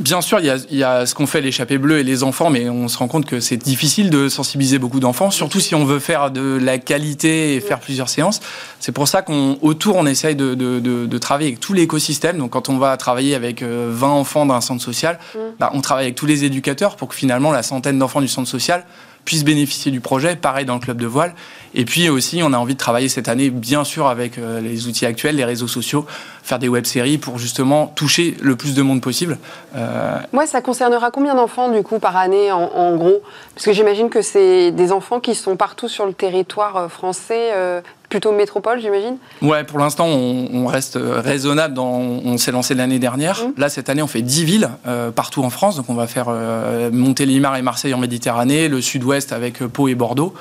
Bien 0.00 0.22
sûr, 0.22 0.40
il 0.40 0.46
y 0.70 0.82
a, 0.82 1.04
ce 1.04 1.14
qu'on 1.14 1.26
fait 1.26 1.42
l'échappée 1.42 1.76
bleue 1.76 1.98
et 1.98 2.04
les 2.04 2.22
enfants, 2.22 2.48
mais 2.48 2.70
on 2.70 2.88
se 2.88 2.96
rend 2.96 3.06
compte 3.06 3.26
que 3.26 3.38
c'est 3.38 3.58
difficile 3.58 4.08
de 4.08 4.30
sensibiliser 4.30 4.78
beaucoup 4.78 4.98
d'enfants, 4.98 5.30
surtout 5.30 5.60
si 5.60 5.74
on 5.74 5.84
veut 5.84 5.98
faire 5.98 6.30
de 6.30 6.58
la 6.58 6.78
qualité 6.78 7.54
et 7.54 7.60
faire 7.60 7.80
plusieurs 7.80 8.08
séances. 8.08 8.40
C'est 8.78 8.92
pour 8.92 9.08
ça 9.08 9.20
qu'autour, 9.20 9.96
on, 9.96 10.06
essaye 10.06 10.36
de, 10.36 11.18
travailler 11.18 11.48
avec 11.48 11.60
tout 11.60 11.74
l'écosystème. 11.74 12.38
Donc, 12.38 12.52
quand 12.52 12.70
on 12.70 12.78
va 12.78 12.96
travailler 12.96 13.34
avec 13.34 13.62
20 13.62 13.68
euh, 13.68 14.06
enfants 14.06 14.46
d'un 14.46 14.62
centre 14.62 14.82
social, 14.82 15.18
bah, 15.58 15.70
on 15.74 15.82
travaille 15.82 16.06
avec 16.06 16.16
tous 16.16 16.26
les 16.26 16.44
éducateurs 16.44 16.96
pour 16.96 17.08
que 17.08 17.14
finalement 17.14 17.52
la 17.52 17.62
centaine 17.62 17.98
d'enfants 17.98 18.22
du 18.22 18.28
centre 18.28 18.48
social 18.48 18.86
puissent 19.24 19.44
bénéficier 19.44 19.92
du 19.92 20.00
projet. 20.00 20.36
Pareil 20.36 20.64
dans 20.64 20.74
le 20.74 20.80
club 20.80 20.98
de 20.98 21.06
voile. 21.06 21.34
Et 21.74 21.84
puis 21.84 22.08
aussi, 22.08 22.40
on 22.42 22.52
a 22.52 22.58
envie 22.58 22.74
de 22.74 22.78
travailler 22.78 23.08
cette 23.08 23.28
année, 23.28 23.50
bien 23.50 23.84
sûr, 23.84 24.08
avec 24.08 24.38
euh, 24.38 24.60
les 24.60 24.88
outils 24.88 25.06
actuels, 25.06 25.36
les 25.36 25.44
réseaux 25.44 25.68
sociaux, 25.68 26.04
faire 26.42 26.58
des 26.58 26.68
web-séries 26.68 27.18
pour 27.18 27.38
justement 27.38 27.86
toucher 27.86 28.36
le 28.40 28.56
plus 28.56 28.74
de 28.74 28.82
monde 28.82 29.00
possible. 29.00 29.38
Euh... 29.76 30.18
Ouais, 30.32 30.46
ça 30.46 30.60
concernera 30.60 31.12
combien 31.12 31.34
d'enfants 31.34 31.70
du 31.70 31.82
coup 31.82 32.00
par 32.00 32.16
année 32.16 32.50
en, 32.50 32.96
gros? 32.96 33.22
Parce 33.54 33.66
que 33.66 33.72
j'imagine 33.72 34.10
que 34.10 34.22
c'est 34.22 34.72
des 34.72 34.90
enfants 34.90 35.20
qui 35.20 35.34
sont 35.36 35.56
partout 35.56 35.88
sur 35.88 36.06
le 36.06 36.12
territoire 36.12 36.76
euh, 36.76 36.88
français, 36.88 37.50
euh, 37.54 37.80
plutôt 38.10 38.32
métropole, 38.32 38.80
j'imagine 38.80 39.16
Ouais, 39.40 39.64
pour 39.64 39.78
l'instant, 39.78 40.06
on, 40.06 40.66
reste 40.66 40.98
raisonnable. 41.00 41.74
Dans, 41.74 41.90
on 41.90 42.36
s'est 42.36 42.52
lancé 42.52 42.74
l'année 42.74 42.98
dernière. 42.98 43.46
Mmh. 43.46 43.52
Là, 43.56 43.68
cette 43.68 43.88
année, 43.88 44.02
on 44.02 44.06
fait 44.06 44.20
10 44.20 44.44
villes 44.44 44.68
euh, 44.86 45.10
partout 45.10 45.42
en 45.42 45.50
France. 45.50 45.76
Donc, 45.76 45.88
on 45.88 45.94
va 45.94 46.06
faire 46.06 46.26
euh, 46.28 46.90
Montélimar 46.92 47.56
et 47.56 47.62
Marseille 47.62 47.94
en 47.94 47.98
Méditerranée, 47.98 48.68
le 48.68 48.80
sud-ouest 48.80 49.32
avec 49.32 49.62
euh, 49.62 49.68
Pau 49.68 49.88
et 49.88 49.94
Bordeaux. 49.94 50.34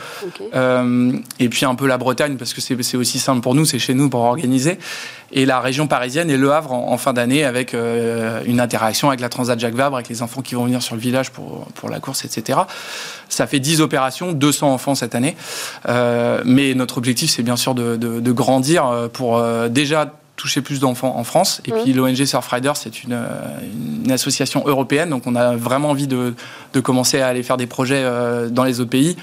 Euh, 0.55 1.13
et 1.39 1.49
puis 1.49 1.65
un 1.65 1.75
peu 1.75 1.87
la 1.87 1.97
Bretagne, 1.97 2.37
parce 2.37 2.53
que 2.53 2.61
c'est 2.61 2.97
aussi 2.97 3.19
simple 3.19 3.41
pour 3.41 3.55
nous, 3.55 3.65
c'est 3.65 3.79
chez 3.79 3.93
nous 3.93 4.09
pour 4.09 4.21
organiser. 4.21 4.79
Et 5.31 5.45
la 5.45 5.59
région 5.59 5.87
parisienne 5.87 6.29
et 6.29 6.37
Le 6.37 6.51
Havre 6.51 6.73
en, 6.73 6.97
fin 6.97 7.13
d'année 7.13 7.43
avec 7.43 7.73
une 7.73 8.59
interaction 8.59 9.09
avec 9.09 9.19
la 9.19 9.29
Transat 9.29 9.59
Jacques 9.59 9.75
Vabre, 9.75 9.95
avec 9.95 10.09
les 10.09 10.21
enfants 10.21 10.41
qui 10.41 10.55
vont 10.55 10.65
venir 10.65 10.81
sur 10.81 10.95
le 10.95 11.01
village 11.01 11.31
pour, 11.31 11.65
pour 11.75 11.89
la 11.89 11.99
course, 11.99 12.25
etc. 12.25 12.59
Ça 13.29 13.47
fait 13.47 13.59
10 13.59 13.81
opérations, 13.81 14.31
200 14.31 14.73
enfants 14.73 14.95
cette 14.95 15.15
année. 15.15 15.35
mais 16.45 16.73
notre 16.73 16.97
objectif, 16.97 17.29
c'est 17.29 17.43
bien 17.43 17.55
sûr 17.55 17.75
de, 17.75 18.31
grandir 18.31 18.87
euh, 18.87 19.07
pour 19.07 19.37
euh, 19.37 19.69
déjà 19.69 20.13
toucher 20.35 20.61
plus 20.61 20.79
d'enfants 20.79 21.15
en 21.17 21.23
France. 21.25 21.61
Et 21.65 21.71
puis 21.71 21.91
l'ONG 21.91 22.23
Surfrider, 22.23 22.71
c'est 22.75 23.03
une, 23.03 23.19
une, 24.05 24.11
association 24.11 24.63
européenne, 24.65 25.09
donc 25.09 25.23
on 25.27 25.35
a 25.35 25.57
vraiment 25.57 25.89
envie 25.89 26.07
de, 26.07 26.33
commencer 26.81 27.19
à 27.19 27.27
aller 27.27 27.43
faire 27.43 27.57
des 27.57 27.67
projets 27.67 28.01
euh, 28.01 28.47
dans 28.47 28.63
les 28.63 28.79
autres 28.79 28.89
pays. 28.89 29.17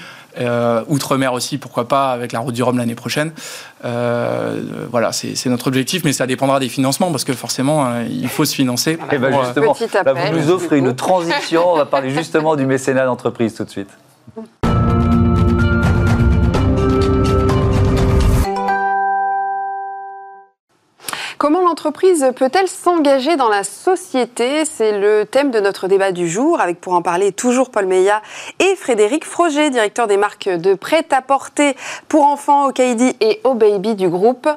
Outre-mer 0.87 1.33
aussi, 1.33 1.57
pourquoi 1.57 1.87
pas, 1.87 2.11
avec 2.11 2.31
la 2.31 2.39
route 2.39 2.53
du 2.53 2.63
Rhum 2.63 2.77
l'année 2.77 2.95
prochaine. 2.95 3.31
voilà, 3.83 5.11
c'est 5.11 5.49
notre 5.49 5.67
objectif, 5.67 6.03
mais 6.03 6.13
ça 6.13 6.27
dépendra 6.27 6.59
des 6.59 6.69
financements, 6.69 7.11
parce 7.11 7.23
que 7.23 7.33
forcément, 7.33 8.01
il 8.09 8.29
faut 8.29 8.45
se 8.45 8.55
financer. 8.55 8.91
Et 8.93 8.99
eh 9.13 9.17
ben 9.17 9.31
justement, 9.43 9.73
vous 9.73 10.37
nous 10.37 10.49
offrez 10.51 10.77
une 10.77 10.95
transition. 10.95 11.73
On 11.73 11.77
va 11.77 11.85
parler 11.85 12.09
justement 12.09 12.55
du 12.55 12.65
mécénat 12.65 13.05
d'entreprise 13.05 13.55
tout 13.55 13.63
de 13.63 13.69
suite. 13.69 13.89
Comment 21.37 21.61
l'entreprise 21.61 22.25
peut-elle 22.35 22.67
s'engager 22.67 23.35
dans 23.35 23.49
la 23.49 23.63
société? 23.63 24.65
C'est 24.65 24.97
le 24.97 25.23
thème 25.23 25.51
de 25.51 25.59
notre 25.59 25.87
débat 25.87 26.11
du 26.11 26.27
jour, 26.27 26.59
avec 26.59 26.81
pour 26.81 26.93
en 26.93 27.03
parler 27.03 27.31
toujours 27.31 27.69
Paul 27.69 27.85
Meillat 27.85 28.23
et 28.59 28.75
Frédéric 28.75 29.23
Froger, 29.23 29.69
directeur 29.69 30.07
des 30.07 30.17
marques 30.17 30.49
de 30.49 30.73
prêt-à-porter 30.73 31.75
pour 32.07 32.25
enfants 32.25 32.67
au 32.67 32.71
Kaidi 32.71 33.15
et 33.21 33.39
au 33.43 33.53
Baby 33.53 33.93
du 33.93 34.09
groupe 34.09 34.49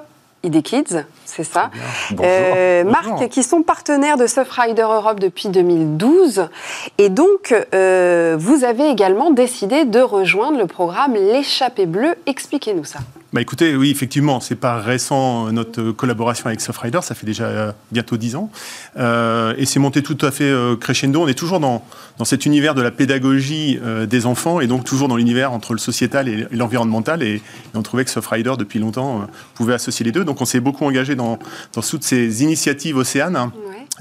ID 0.43 0.63
Kids, 0.63 1.05
c'est 1.27 1.45
ça? 1.45 1.71
Euh, 2.19 2.83
marques 2.85 3.29
qui 3.29 3.43
sont 3.43 3.63
partenaires 3.63 4.17
de 4.17 4.27
Surfrider 4.27 4.81
Europe 4.81 5.21
depuis 5.21 5.51
2012. 5.51 6.49
Et 6.97 7.11
donc, 7.11 7.55
euh, 7.75 8.37
vous 8.39 8.65
avez 8.65 8.89
également 8.89 9.31
décidé 9.31 9.85
de 9.85 10.01
rejoindre 10.01 10.57
le 10.57 10.67
programme 10.67 11.13
L'échappée 11.13 11.85
bleue. 11.85 12.15
Expliquez-nous 12.25 12.85
ça. 12.85 13.01
Bah 13.33 13.41
écoutez, 13.41 13.77
oui, 13.77 13.91
effectivement, 13.91 14.41
c'est 14.41 14.57
pas 14.57 14.81
récent 14.81 15.47
euh, 15.47 15.53
notre 15.53 15.93
collaboration 15.93 16.47
avec 16.47 16.61
Softrider, 16.61 16.99
ça 17.01 17.15
fait 17.15 17.27
déjà 17.27 17.45
euh, 17.45 17.73
bientôt 17.93 18.17
dix 18.17 18.35
ans. 18.35 18.51
Euh, 18.97 19.55
et 19.57 19.67
c'est 19.67 19.79
monté 19.79 20.03
tout 20.03 20.19
à 20.23 20.33
fait 20.33 20.51
euh, 20.51 20.75
crescendo. 20.75 21.23
On 21.23 21.29
est 21.29 21.39
toujours 21.39 21.61
dans, 21.61 21.85
dans 22.19 22.25
cet 22.25 22.45
univers 22.45 22.75
de 22.75 22.83
la 22.83 22.91
pédagogie 22.91 23.79
des 24.09 24.27
enfants 24.27 24.61
et 24.61 24.67
donc 24.67 24.85
toujours 24.85 25.07
dans 25.07 25.17
l'univers 25.17 25.53
entre 25.53 25.75
le 25.75 25.79
sociétal 25.79 26.29
et 26.29 26.47
l'environnemental. 26.51 27.23
Et, 27.23 27.41
on 27.75 27.83
trouvait 27.83 28.05
que 28.05 28.11
Softrider, 28.11 28.55
depuis 28.59 28.81
longtemps, 28.81 29.29
pouvait 29.55 29.75
associer 29.75 30.05
les 30.05 30.13
deux. 30.13 30.25
Donc 30.25 30.41
on 30.41 30.45
s'est 30.45 30.61
beaucoup 30.61 30.85
engagé 30.85 31.15
dans, 31.15 31.39
dans 31.73 31.83
toutes 31.83 32.03
ces 32.03 32.43
initiatives 32.43 32.97
océanes 32.97 33.51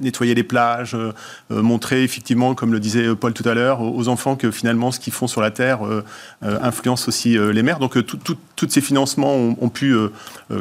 nettoyer 0.02 0.36
les 0.36 0.44
plages, 0.44 0.96
euh, 0.96 1.14
euh, 1.52 1.62
montrer 1.62 2.04
effectivement, 2.04 2.56
comme 2.56 2.72
le 2.72 2.80
disait 2.80 3.16
Paul 3.16 3.34
tout 3.34 3.48
à 3.48 3.54
l'heure, 3.54 3.82
aux 3.82 4.08
enfants 4.08 4.36
que 4.36 4.52
finalement 4.52 4.92
ce 4.92 5.00
qu'ils 5.00 5.14
font 5.14 5.28
sur 5.28 5.42
la 5.42 5.52
Terre 5.52 5.86
euh, 5.86 6.04
influence 6.42 7.08
aussi 7.08 7.38
les 7.38 7.64
mers. 7.64 7.80
Donc 7.80 7.98
tous 8.06 8.70
ces 8.70 8.82
financements 8.82 9.34
ont, 9.34 9.70
pu 9.70 9.96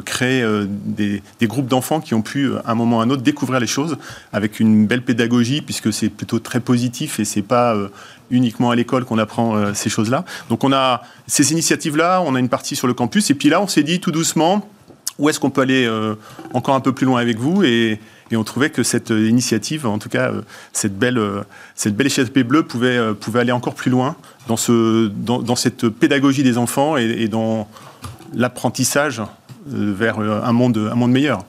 créer 0.05 0.45
des, 0.85 1.23
groupes 1.43 1.67
d'enfants 1.67 2.01
qui 2.01 2.15
ont 2.15 2.23
pu, 2.23 2.53
à 2.65 2.73
un 2.73 2.75
moment 2.75 2.99
ou 2.99 3.01
à 3.01 3.03
un 3.05 3.11
autre, 3.11 3.23
découvrir 3.23 3.61
les 3.61 3.67
choses 3.67 3.97
avec 4.33 4.61
une 4.61 4.87
belle 4.87 5.03
pédagogie, 5.03 5.63
puisque 5.63 5.93
c'est 5.93 6.09
plutôt 6.09 6.39
très 6.39 6.61
positif 6.61 7.21
et 7.21 7.25
c'est 7.25 7.43
pas 7.43 7.77
uniquement 8.31 8.71
à 8.71 8.77
l'école 8.77 9.05
qu'on 9.05 9.19
apprend 9.19 9.75
ces 9.75 9.89
choses-là. 9.89 10.25
Donc 10.49 10.65
on 10.65 10.73
a 10.73 11.03
ces 11.27 11.53
initiatives-là, 11.53 12.23
on 12.23 12.35
a 12.35 12.41
une 12.41 12.49
partie 12.49 12.77
sur 12.77 12.87
le 12.87 12.95
campus, 12.95 13.31
et 13.31 13.35
puis 13.35 13.49
là 13.49 13.61
on 13.61 13.69
s'est 13.69 13.83
dit 13.83 14.01
tout 14.01 14.13
doucement, 14.13 14.69
où 15.19 15.29
est-ce 15.29 15.41
qu'on 15.41 15.51
peut 15.51 15.63
aller 15.63 15.91
encore 16.55 16.75
un 16.75 16.81
peu 16.81 16.93
plus 16.93 17.07
loin 17.07 17.21
avec 17.21 17.39
vous 17.39 17.63
et, 17.63 18.01
et 18.31 18.37
on 18.37 18.45
trouvait 18.45 18.71
que 18.71 18.83
cette 18.83 19.11
euh, 19.11 19.29
initiative, 19.29 19.87
en 19.87 19.99
tout 19.99 20.09
cas 20.09 20.31
euh, 20.31 20.43
cette 20.73 20.99
belle, 20.99 21.19
euh, 21.19 21.43
cette 21.75 21.97
belle 21.97 22.09
bleue, 22.45 22.63
pouvait, 22.63 23.15
pouvait 23.15 23.41
aller 23.41 23.53
encore 23.53 23.75
plus 23.75 23.91
loin 23.91 24.17
dans, 24.47 24.57
ce, 24.57 25.09
dans, 25.09 25.57
cette 25.57 25.89
pédagogie 25.89 26.43
des 26.43 26.59
enfants 26.59 26.97
et, 26.97 27.29
dans 27.29 27.69
l'apprentissage 28.35 29.23
vers 29.67 30.19
un 30.19 30.53
monde 30.53 31.11
meilleur. 31.11 31.45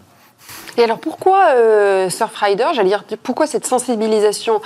Et 0.79 0.83
alors 0.83 0.99
pourquoi 0.99 1.55
euh, 1.55 2.09
Surfrider 2.09 2.67
J'allais 2.73 2.87
dire 2.87 3.03
pourquoi 3.21 3.47
cette 3.47 3.65
sensibilisation 3.65 4.61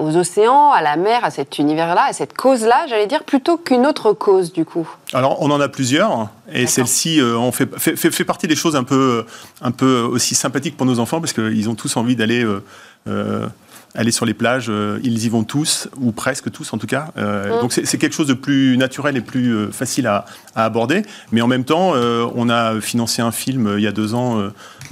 aux 0.00 0.16
océans, 0.16 0.72
à 0.72 0.82
la 0.82 0.96
mer, 0.96 1.24
à 1.24 1.30
cet 1.30 1.58
univers-là, 1.58 2.06
à 2.08 2.12
cette 2.12 2.34
cause-là, 2.34 2.86
j'allais 2.88 3.06
dire 3.06 3.22
plutôt 3.22 3.56
qu'une 3.56 3.86
autre 3.86 4.12
cause 4.12 4.52
du 4.52 4.64
coup? 4.64 4.88
Alors 5.12 5.40
on 5.40 5.52
en 5.52 5.60
a 5.60 5.68
plusieurs 5.68 6.28
et 6.52 6.66
celle-ci 6.66 7.20
euh, 7.20 7.50
fait, 7.52 7.78
fait, 7.78 8.10
fait, 8.10 8.24
partie 8.24 8.48
des 8.48 8.56
choses 8.56 8.74
un 8.74 8.82
peu, 8.82 9.24
un 9.62 9.70
peu 9.70 10.00
aussi 10.00 10.34
sympathiques 10.34 10.76
pour 10.76 10.86
nos 10.86 10.98
enfants 10.98 11.20
parce 11.20 11.32
qu'ils 11.32 11.68
ont 11.68 11.76
tous 11.76 11.96
envie 11.96 12.16
d'aller 12.16 12.44
euh, 12.44 12.64
euh 13.06 13.46
aller 13.94 14.10
sur 14.10 14.26
les 14.26 14.34
plages, 14.34 14.66
euh, 14.68 14.98
ils 15.04 15.24
y 15.24 15.28
vont 15.28 15.44
tous, 15.44 15.88
ou 16.00 16.12
presque 16.12 16.50
tous 16.50 16.72
en 16.72 16.78
tout 16.78 16.86
cas. 16.86 17.12
Euh, 17.16 17.56
mm. 17.56 17.60
Donc 17.60 17.72
c'est 17.72 17.98
quelque 17.98 18.14
chose 18.14 18.26
de 18.26 18.34
plus 18.34 18.76
naturel 18.76 19.16
et 19.16 19.20
plus 19.20 19.54
euh, 19.54 19.70
facile 19.70 20.06
à, 20.06 20.24
aborder. 20.56 21.02
Mais 21.32 21.40
en 21.40 21.46
même 21.48 21.64
temps, 21.64 21.94
on 21.94 22.48
a 22.48 22.80
financé 22.80 23.20
un 23.22 23.32
film 23.32 23.74
il 23.76 23.82
y 23.82 23.88
a 23.88 23.92
deux 23.92 24.14
ans, 24.14 24.40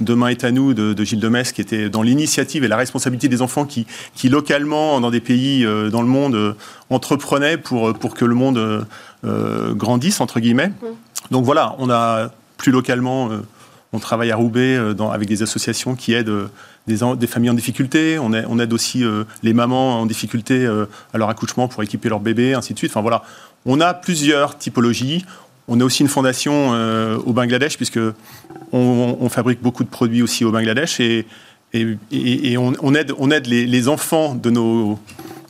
Demain 0.01 0.27
est 0.27 0.43
à 0.43 0.51
nous, 0.51 0.73
de, 0.73 1.03
Gilles 1.05 1.21
Demès, 1.21 1.53
qui 1.53 1.61
était 1.61 1.89
dans 1.89 2.01
l'initiative 2.01 2.65
et 2.65 2.67
la 2.67 2.75
responsabilité 2.75 3.29
des 3.29 3.41
enfants 3.41 3.63
qui, 3.63 3.87
qui 4.13 4.27
localement, 4.27 4.99
dans 4.99 5.09
des 5.09 5.21
pays 5.21 5.65
dans 5.89 6.01
le 6.01 6.07
monde, 6.09 6.57
entreprenaient 6.89 7.57
pour, 7.57 7.93
pour 7.93 8.13
que 8.13 8.25
le 8.25 8.35
monde 8.35 8.85
grandisse, 9.23 10.19
entre 10.19 10.41
guillemets. 10.41 10.67
Mm. 10.67 11.31
Donc 11.31 11.45
voilà, 11.45 11.75
on 11.77 11.89
a 11.89 12.29
plus 12.57 12.73
localement 12.73 13.29
on 13.93 13.99
travaille 13.99 14.31
à 14.31 14.35
Roubaix 14.35 14.77
avec 15.13 15.29
des 15.29 15.43
associations 15.43 15.95
qui 15.95 16.13
aident 16.13 16.49
des, 16.87 17.27
familles 17.27 17.49
en 17.49 17.53
difficulté, 17.53 18.19
on, 18.19 18.33
aide, 18.33 18.73
aussi 18.73 19.03
euh, 19.03 19.23
les 19.41 19.53
mamans 19.53 20.01
en 20.01 20.05
difficulté 20.05 20.65
euh, 20.65 20.85
à 21.13 21.17
leur 21.17 21.29
accouchement 21.29 21.67
pour 21.67 21.81
équiper 21.81 22.09
leur 22.09 22.19
bébé, 22.19 22.53
ainsi 22.53 22.73
de 22.73 22.77
suite. 22.77 22.91
Enfin 22.91 23.01
voilà, 23.01 23.23
on 23.65 23.79
a 23.79 23.93
plusieurs 23.93 24.57
typologies. 24.57 25.25
On 25.69 25.79
a 25.79 25.85
aussi 25.85 26.01
une 26.01 26.09
fondation 26.09 26.71
euh, 26.73 27.17
au 27.25 27.31
Bangladesh, 27.31 27.77
puisque 27.77 27.99
on, 28.73 29.29
fabrique 29.29 29.61
beaucoup 29.61 29.83
de 29.83 29.89
produits 29.89 30.21
aussi 30.21 30.43
au 30.43 30.51
Bangladesh, 30.51 30.99
et, 30.99 31.25
on, 32.57 32.93
aide, 32.95 33.47
les, 33.47 33.87
enfants 33.87 34.35
de 34.35 34.49
nos 34.49 34.99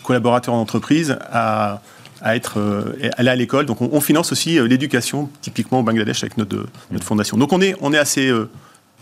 collaborateurs 0.04 0.54
d'entreprise 0.54 1.18
à, 1.32 1.82
être 2.26 2.96
aller 3.18 3.30
à 3.30 3.36
l'école. 3.36 3.66
Donc 3.66 3.82
on, 3.82 4.02
finance 4.02 4.32
aussi 4.32 4.60
l'éducation, 4.68 5.30
typiquement 5.42 5.80
au 5.80 5.84
Bangladesh, 5.84 6.24
avec 6.24 6.38
notre, 6.38 6.68
fondation. 7.02 7.36
Donc 7.38 7.52
on 7.52 7.62
est 7.62 7.98
assez 7.98 8.32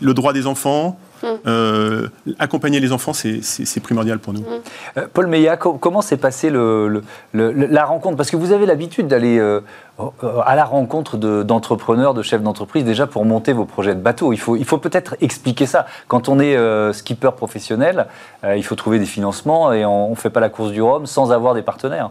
le 0.02 0.14
droit 0.14 0.32
des 0.32 0.46
enfants, 0.46 0.98
euh, 1.46 2.08
accompagner 2.38 2.80
les 2.80 2.92
enfants, 2.92 3.12
c'est 3.12 3.80
primordial 3.80 4.18
pour 4.18 4.32
nous. 4.32 4.44
Euh, 4.96 5.06
Paul 5.12 5.26
Meillat, 5.26 5.56
comment 5.56 6.02
s'est 6.02 6.16
passée 6.16 6.50
le, 6.50 7.02
la 7.32 7.84
rencontre? 7.84 8.16
Parce 8.16 8.30
que 8.30 8.36
vous 8.36 8.52
avez 8.52 8.66
l'habitude 8.66 9.06
d'aller 9.06 9.38
euh, 9.38 9.60
à 10.44 10.56
la 10.56 10.64
rencontre 10.64 11.16
d'entrepreneurs, 11.16 12.14
de, 12.14 12.22
chefs 12.22 12.42
d'entreprise, 12.42 12.84
déjà 12.84 13.06
pour 13.06 13.24
monter 13.24 13.52
vos 13.52 13.64
projets 13.64 13.94
de 13.94 14.00
bateau. 14.00 14.32
Il 14.32 14.38
faut, 14.38 14.56
il 14.56 14.64
faut 14.64 14.78
peut-être 14.78 15.16
expliquer 15.20 15.66
ça. 15.66 15.86
Quand 16.08 16.28
on 16.28 16.40
est 16.40 16.56
skipper 16.92 17.30
professionnel, 17.36 18.06
il 18.44 18.64
faut 18.64 18.74
trouver 18.74 18.98
des 18.98 19.06
financements 19.06 19.72
et 19.72 19.84
on 19.84 20.10
ne 20.10 20.14
fait 20.16 20.30
pas 20.30 20.40
la 20.40 20.48
course 20.48 20.72
du 20.72 20.82
Rhum 20.82 21.06
sans 21.06 21.32
avoir 21.32 21.54
des 21.54 21.62
partenaires. 21.62 22.10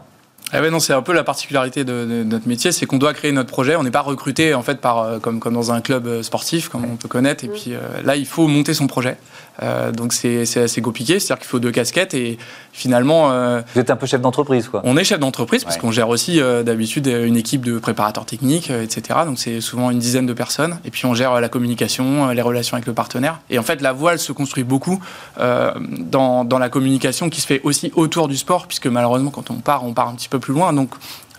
Ah 0.52 0.60
ouais, 0.60 0.70
non, 0.70 0.80
c'est 0.80 0.92
un 0.92 1.00
peu 1.00 1.12
la 1.14 1.24
particularité 1.24 1.82
de, 1.84 2.24
notre 2.24 2.46
métier, 2.46 2.72
c'est 2.72 2.84
qu'on 2.84 2.98
doit 2.98 3.14
créer 3.14 3.32
notre 3.32 3.48
projet. 3.48 3.74
On 3.76 3.82
n'est 3.82 3.90
pas 3.90 4.02
recruté 4.02 4.52
en 4.52 4.62
fait 4.62 4.80
par 4.80 5.20
comme, 5.20 5.40
comme 5.40 5.54
dans 5.54 5.72
un 5.72 5.80
club 5.80 6.20
sportif, 6.20 6.68
comme 6.68 6.84
on 6.84 6.96
peut 6.96 7.08
connaître. 7.08 7.42
Et 7.44 7.48
puis 7.48 7.72
là, 8.04 8.16
il 8.16 8.26
faut 8.26 8.46
monter 8.48 8.74
son 8.74 8.86
projet. 8.86 9.16
Euh, 9.62 9.92
donc 9.92 10.12
c'est 10.12 10.42
assez 10.56 10.80
compliqué, 10.80 11.20
c'est-à-dire 11.20 11.40
qu'il 11.40 11.48
faut 11.48 11.58
deux 11.58 11.70
casquettes 11.70 12.14
et 12.14 12.38
finalement... 12.72 13.30
Euh, 13.30 13.60
Vous 13.74 13.80
êtes 13.80 13.90
un 13.90 13.96
peu 13.96 14.06
chef 14.06 14.20
d'entreprise 14.20 14.68
quoi 14.68 14.80
On 14.84 14.96
est 14.96 15.04
chef 15.04 15.20
d'entreprise 15.20 15.64
parce 15.64 15.76
qu'on 15.76 15.90
gère 15.90 16.08
aussi 16.08 16.40
euh, 16.40 16.62
d'habitude 16.62 17.06
une 17.06 17.36
équipe 17.36 17.64
de 17.64 17.78
préparateurs 17.78 18.24
techniques, 18.24 18.70
etc. 18.70 19.20
Donc 19.26 19.38
c'est 19.38 19.60
souvent 19.60 19.90
une 19.90 19.98
dizaine 19.98 20.26
de 20.26 20.32
personnes 20.32 20.78
et 20.84 20.90
puis 20.90 21.04
on 21.06 21.14
gère 21.14 21.40
la 21.40 21.48
communication, 21.48 22.30
les 22.30 22.42
relations 22.42 22.76
avec 22.76 22.86
le 22.86 22.94
partenaire. 22.94 23.40
Et 23.50 23.58
en 23.58 23.62
fait 23.62 23.82
la 23.82 23.92
voile 23.92 24.18
se 24.18 24.32
construit 24.32 24.64
beaucoup 24.64 25.00
dans, 25.38 26.44
dans, 26.44 26.58
la 26.58 26.68
communication 26.68 27.28
qui 27.28 27.40
se 27.40 27.46
fait 27.46 27.60
aussi 27.64 27.92
autour 27.94 28.28
du 28.28 28.36
sport 28.36 28.66
puisque 28.66 28.86
malheureusement 28.86 29.30
quand 29.30 29.50
on 29.50 29.56
part, 29.56 29.84
on 29.84 29.92
part 29.92 30.08
un 30.08 30.14
petit 30.14 30.28
peu 30.28 30.38
plus 30.38 30.54
loin. 30.54 30.72
Donc, 30.72 30.90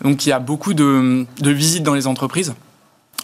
donc 0.03 0.25
il 0.25 0.29
y 0.29 0.33
a 0.33 0.39
beaucoup 0.39 0.73
de, 0.73 1.25
de 1.39 1.51
visites 1.51 1.83
dans 1.83 1.93
les 1.93 2.07
entreprises. 2.07 2.53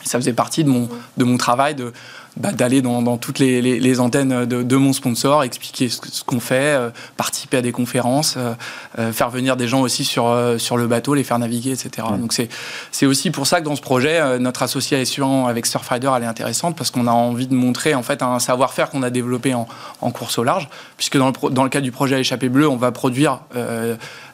Ça 0.03 0.19
faisait 0.19 0.33
partie 0.33 0.63
de 0.63 0.69
mon, 0.69 0.89
de 1.17 1.23
mon 1.23 1.37
travail 1.37 1.75
de, 1.75 1.93
bah, 2.37 2.51
d'aller 2.51 2.81
dans, 2.81 3.01
dans, 3.01 3.17
toutes 3.17 3.39
les, 3.39 3.61
les, 3.61 3.79
les 3.79 3.99
antennes 3.99 4.45
de, 4.45 4.63
de, 4.63 4.75
mon 4.77 4.93
sponsor, 4.93 5.43
expliquer 5.43 5.89
ce, 5.89 5.99
ce 6.09 6.23
qu'on 6.23 6.39
fait, 6.39 6.75
euh, 6.75 6.89
participer 7.17 7.57
à 7.57 7.61
des 7.61 7.71
conférences, 7.71 8.35
euh, 8.37 8.53
euh, 8.97 9.11
faire 9.11 9.29
venir 9.29 9.57
des 9.57 9.67
gens 9.67 9.81
aussi 9.81 10.05
sur, 10.05 10.27
euh, 10.27 10.57
sur 10.57 10.77
le 10.77 10.87
bateau, 10.87 11.15
les 11.15 11.23
faire 11.23 11.39
naviguer, 11.39 11.71
etc. 11.71 12.07
Mmh. 12.09 12.21
Donc 12.21 12.33
c'est, 12.33 12.47
c'est 12.91 13.05
aussi 13.05 13.31
pour 13.31 13.47
ça 13.47 13.59
que 13.59 13.65
dans 13.65 13.75
ce 13.75 13.81
projet, 13.81 14.39
notre 14.39 14.63
association 14.63 15.47
avec 15.47 15.65
Surfrider, 15.65 16.09
elle 16.15 16.23
est 16.23 16.27
intéressante 16.27 16.77
parce 16.77 16.91
qu'on 16.91 17.07
a 17.07 17.11
envie 17.11 17.47
de 17.47 17.55
montrer 17.55 17.95
en 17.95 18.03
fait 18.03 18.21
un 18.21 18.39
savoir-faire 18.39 18.89
qu'on 18.89 19.03
a 19.03 19.09
développé 19.09 19.53
en, 19.53 19.67
en, 19.99 20.11
course 20.11 20.37
au 20.37 20.43
large, 20.43 20.69
puisque 20.97 21.17
dans 21.17 21.27
le, 21.27 21.49
dans 21.49 21.63
le 21.63 21.69
cadre 21.69 21.83
du 21.83 21.91
projet 21.91 22.21
Échappée 22.21 22.49
Bleue, 22.49 22.69
on 22.69 22.77
va 22.77 22.91
produire 22.91 23.41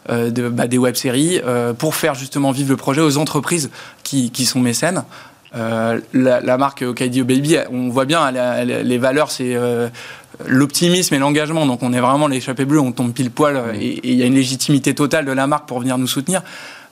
de, 0.09 0.49
bah, 0.49 0.67
des 0.67 0.77
web-séries 0.77 1.41
pour 1.77 1.95
faire 1.95 2.13
justement 2.13 2.51
vivre 2.51 2.69
le 2.69 2.77
projet 2.77 3.01
aux 3.01 3.17
entreprises 3.17 3.71
qui, 4.03 4.31
qui 4.31 4.45
sont 4.45 4.59
mécènes. 4.59 5.03
Euh, 5.55 5.99
la, 6.13 6.41
la, 6.41 6.57
marque 6.57 6.81
Okaidi 6.81 7.23
Baby, 7.23 7.57
on 7.71 7.89
voit 7.89 8.05
bien 8.05 8.29
les 8.31 8.97
valeurs, 8.97 9.31
c'est 9.31 9.55
euh, 9.55 9.87
l'optimisme 10.45 11.13
et 11.15 11.19
l'engagement. 11.19 11.65
Donc 11.65 11.81
on 11.81 11.93
est 11.93 11.99
vraiment 11.99 12.27
l'échappée 12.27 12.65
bleue, 12.65 12.79
on 12.79 12.91
tombe 12.91 13.13
pile 13.13 13.31
poil 13.31 13.55
mmh. 13.55 13.75
et 13.75 13.99
il 14.03 14.15
y 14.15 14.23
a 14.23 14.25
une 14.25 14.35
légitimité 14.35 14.93
totale 14.93 15.25
de 15.25 15.31
la 15.31 15.47
marque 15.47 15.67
pour 15.67 15.79
venir 15.79 15.97
nous 15.97 16.07
soutenir 16.07 16.41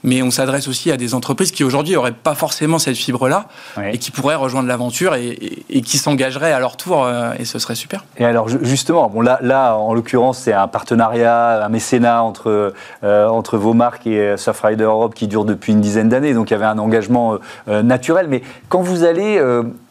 mais 0.03 0.21
on 0.21 0.31
s'adresse 0.31 0.67
aussi 0.67 0.91
à 0.91 0.97
des 0.97 1.13
entreprises 1.13 1.51
qui 1.51 1.63
aujourd'hui 1.63 1.93
n'auraient 1.93 2.11
pas 2.11 2.35
forcément 2.35 2.79
cette 2.79 2.95
fibre-là 2.95 3.47
oui. 3.77 3.85
et 3.93 3.97
qui 3.97 4.11
pourraient 4.11 4.35
rejoindre 4.35 4.67
l'aventure 4.67 5.15
et, 5.15 5.27
et, 5.27 5.65
et, 5.77 5.81
qui 5.81 5.97
s'engageraient 5.97 6.51
à 6.51 6.59
leur 6.59 6.77
tour 6.77 7.03
euh, 7.03 7.31
et 7.39 7.45
ce 7.45 7.59
serait 7.59 7.75
super. 7.75 8.03
Et 8.17 8.25
alors 8.25 8.47
justement, 8.49 9.09
bon 9.09 9.21
là, 9.21 9.39
là 9.41 9.75
en 9.75 9.93
l'occurrence 9.93 10.39
c'est 10.39 10.53
un 10.53 10.67
partenariat, 10.67 11.63
un 11.65 11.69
mécénat 11.69 12.23
entre, 12.23 12.73
euh, 13.03 13.27
entre 13.27 13.57
vos 13.57 13.73
marques 13.73 14.07
et 14.07 14.35
Surfrider 14.37 14.83
Europe 14.83 15.13
qui 15.15 15.27
dure 15.27 15.45
depuis 15.45 15.73
une 15.73 15.81
dizaine 15.81 16.09
d'années, 16.09 16.33
donc 16.33 16.51
il 16.51 16.53
y 16.53 16.55
avait 16.55 16.65
un 16.65 16.79
engagement 16.79 17.37
euh, 17.67 17.81
naturel, 17.83 18.27
mais 18.29 18.41
quand 18.69 18.81
vous 18.81 19.03
allez 19.03 19.39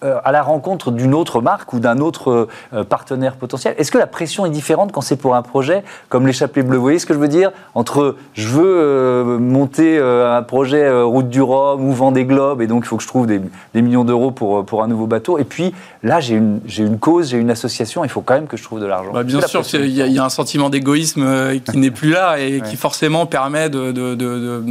euh, 0.05 0.19
à 0.25 0.33
la 0.33 0.43
rencontre 0.43 0.91
d'une 0.91 1.15
autre 1.15 1.41
marque 1.41 1.73
ou 1.73 1.79
d'un 1.79 1.99
autre 1.99 2.49
euh, 2.75 2.83
partenaire 2.83 3.37
potentiel, 3.37 3.77
est-ce 3.79 3.93
que 3.93 3.99
la 3.99 4.09
pression 4.09 4.45
est 4.45 4.51
différente 4.51 4.91
quand 4.91 5.01
c'est 5.01 5.17
pour 5.17 5.37
un 5.37 5.43
projet 5.43 5.85
comme 6.09 6.27
l'échappée 6.27 6.65
bleue 6.65 6.77
Vous 6.77 6.83
voyez 6.83 6.99
ce 6.99 7.07
que 7.07 7.15
je 7.15 7.21
veux 7.21 7.29
dire? 7.29 7.53
Entre 7.77 8.17
je 8.35 8.49
veux 8.49 8.65
euh, 8.67 9.39
monter 9.39 9.99
euh, 10.03 10.37
un 10.37 10.43
projet 10.43 10.83
euh, 10.83 11.05
Route 11.05 11.29
du 11.29 11.41
Rhum 11.41 11.85
ou 11.85 11.93
Vendée 11.93 12.25
Globe, 12.25 12.61
et 12.61 12.67
donc 12.67 12.85
il 12.85 12.89
faut 12.89 12.97
que 12.97 13.03
je 13.03 13.09
trouve 13.09 13.27
des, 13.27 13.41
des 13.75 13.83
millions 13.83 14.05
d'euros 14.05 14.31
pour, 14.31 14.59
euh, 14.59 14.63
pour 14.63 14.83
un 14.83 14.89
nouveau 14.89 15.07
bateau. 15.07 15.39
Et 15.39 15.45
puis 15.45 15.73
là, 16.03 16.21
j'ai 16.21 16.35
une, 16.35 16.61
une 16.79 16.99
cause, 16.99 17.31
j'ai 17.31 17.39
une 17.39 17.51
association, 17.51 18.05
il 18.05 18.11
faut 18.11 18.21
quand 18.21 18.35
même 18.35 18.47
que 18.47 18.57
je 18.57 18.63
trouve 18.63 18.81
de 18.81 18.87
l'argent. 18.87 19.13
Bah, 19.13 19.23
bien 19.23 19.41
sûr, 19.41 19.63
il 19.75 19.87
y, 19.89 20.03
y, 20.03 20.19
a 20.19 20.25
un 20.25 20.29
sentiment 20.29 20.71
d'égoïsme 20.71 21.27
qui 21.65 21.79
n'est 21.79 21.91
plus 21.91 22.11
là 22.11 22.39
et 22.39 22.61
ouais. 22.61 22.69
qui 22.69 22.77
forcément 22.77 23.27
permet 23.27 23.71
de, 23.71 23.93
de, 23.93 24.15
de, 24.15 24.39
de, 24.39 24.65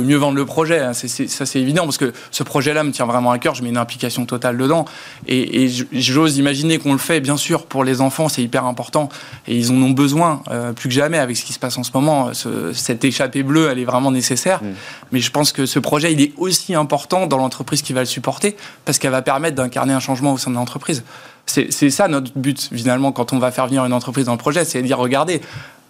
mieux 0.00 0.16
vendre 0.16 0.36
le 0.36 0.44
projet. 0.44 0.80
Hein. 0.80 0.92
Ça, 0.92 1.46
c'est 1.46 1.60
évident 1.60 1.84
parce 1.84 1.98
que 1.98 2.12
ce 2.30 2.42
projet-là 2.42 2.84
me 2.84 2.90
tient 2.90 3.06
vraiment 3.06 3.30
à 3.30 3.38
cœur, 3.38 3.54
je 3.54 3.62
mets 3.62 3.68
une 3.68 3.76
implication 3.76 4.26
totale 4.26 4.56
dedans. 4.56 4.84
Et, 5.26 5.64
et 5.64 5.70
j'ose 5.92 6.38
imaginer 6.38 6.78
qu'on 6.78 6.92
le 6.92 6.98
fait, 6.98 7.20
bien 7.20 7.36
sûr, 7.36 7.66
pour 7.66 7.84
les 7.84 8.00
enfants, 8.00 8.28
c'est 8.28 8.42
hyper 8.42 8.64
important. 8.64 9.08
Et 9.46 9.56
ils 9.56 9.70
en 9.70 9.76
ont 9.82 9.90
besoin 9.90 10.42
euh, 10.50 10.72
plus 10.72 10.88
que 10.88 10.94
jamais 10.94 11.18
avec 11.18 11.36
ce 11.36 11.44
qui 11.44 11.52
se 11.52 11.58
passe 11.58 11.78
en 11.78 11.82
ce 11.82 11.90
moment. 11.94 12.34
Ce, 12.34 12.72
cette 12.72 13.04
échappée 13.04 13.42
bleue, 13.42 13.68
elle 13.70 13.78
est 13.78 13.84
vraiment 13.84 14.10
nécessaire. 14.10 14.62
Mmh. 14.62 14.66
Mais 15.12 15.20
je 15.20 15.30
pense 15.30 15.52
que 15.52 15.66
ce 15.66 15.78
projet, 15.78 16.12
il 16.12 16.20
est 16.20 16.32
aussi 16.36 16.74
important 16.74 17.26
dans 17.26 17.38
l'entreprise 17.38 17.82
qui 17.82 17.92
va 17.92 18.00
le 18.00 18.06
supporter 18.06 18.56
parce 18.84 18.98
qu'elle 18.98 19.10
va 19.10 19.22
permettre 19.22 19.56
d'incarner 19.56 19.92
un 19.92 20.00
changement 20.00 20.32
au 20.32 20.38
sein 20.38 20.50
de 20.50 20.56
l'entreprise. 20.56 21.04
C'est 21.46 21.90
ça 21.90 22.08
notre 22.08 22.30
but, 22.36 22.68
finalement, 22.74 23.10
quand 23.10 23.32
on 23.32 23.38
va 23.38 23.50
faire 23.50 23.66
venir 23.66 23.82
une 23.86 23.94
entreprise 23.94 24.26
dans 24.26 24.32
le 24.32 24.38
projet, 24.38 24.66
c'est 24.66 24.82
de 24.82 24.86
dire, 24.86 24.98
regardez, 24.98 25.40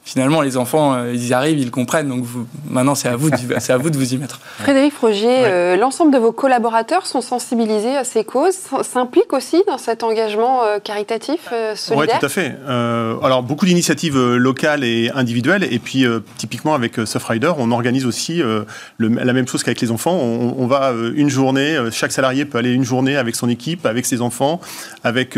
finalement, 0.08 0.40
les 0.40 0.56
enfants, 0.56 0.94
euh, 0.94 1.12
ils 1.12 1.28
y 1.28 1.34
arrivent, 1.34 1.58
ils 1.58 1.66
le 1.66 1.70
comprennent. 1.70 2.08
Donc 2.08 2.24
vous, 2.24 2.46
maintenant, 2.70 2.94
c'est 2.94 3.08
à, 3.08 3.16
vous 3.16 3.28
de, 3.28 3.36
à 3.36 3.76
vous 3.76 3.90
de 3.90 3.96
vous 3.98 4.14
y 4.14 4.16
mettre. 4.16 4.40
Frédéric 4.58 4.94
ouais. 5.02 5.12
euh, 5.26 5.76
l'ensemble 5.76 6.14
de 6.14 6.18
vos 6.18 6.32
collaborateurs 6.32 7.04
sont 7.06 7.20
sensibilisés 7.20 7.94
à 7.94 8.04
ces 8.04 8.24
causes, 8.24 8.56
s'impliquent 8.82 9.34
aussi 9.34 9.62
dans 9.66 9.76
cet 9.76 10.02
engagement 10.02 10.64
euh, 10.64 10.78
caritatif 10.78 11.48
euh, 11.52 11.76
solidaire? 11.76 12.14
Oui, 12.14 12.20
tout 12.20 12.24
à 12.24 12.28
fait. 12.30 12.56
alors, 12.66 13.42
beaucoup 13.42 13.66
d'initiatives 13.66 14.18
locales 14.18 14.82
et 14.82 15.10
individuelles. 15.14 15.68
Et 15.70 15.78
puis, 15.78 16.06
typiquement, 16.38 16.74
avec 16.74 16.94
Surfrider, 17.04 17.52
on 17.58 17.70
organise 17.70 18.06
aussi 18.06 18.38
le, 18.38 18.64
la 18.98 19.32
même 19.34 19.46
chose 19.46 19.62
qu'avec 19.62 19.80
les 19.82 19.90
enfants. 19.90 20.14
On, 20.14 20.54
on, 20.58 20.66
va 20.66 20.92
une 21.14 21.28
journée, 21.28 21.78
chaque 21.92 22.12
salarié 22.12 22.46
peut 22.46 22.56
aller 22.56 22.72
une 22.72 22.84
journée 22.84 23.16
avec 23.16 23.36
son 23.36 23.48
équipe, 23.50 23.84
avec 23.84 24.06
ses 24.06 24.22
enfants, 24.22 24.60
avec 25.04 25.36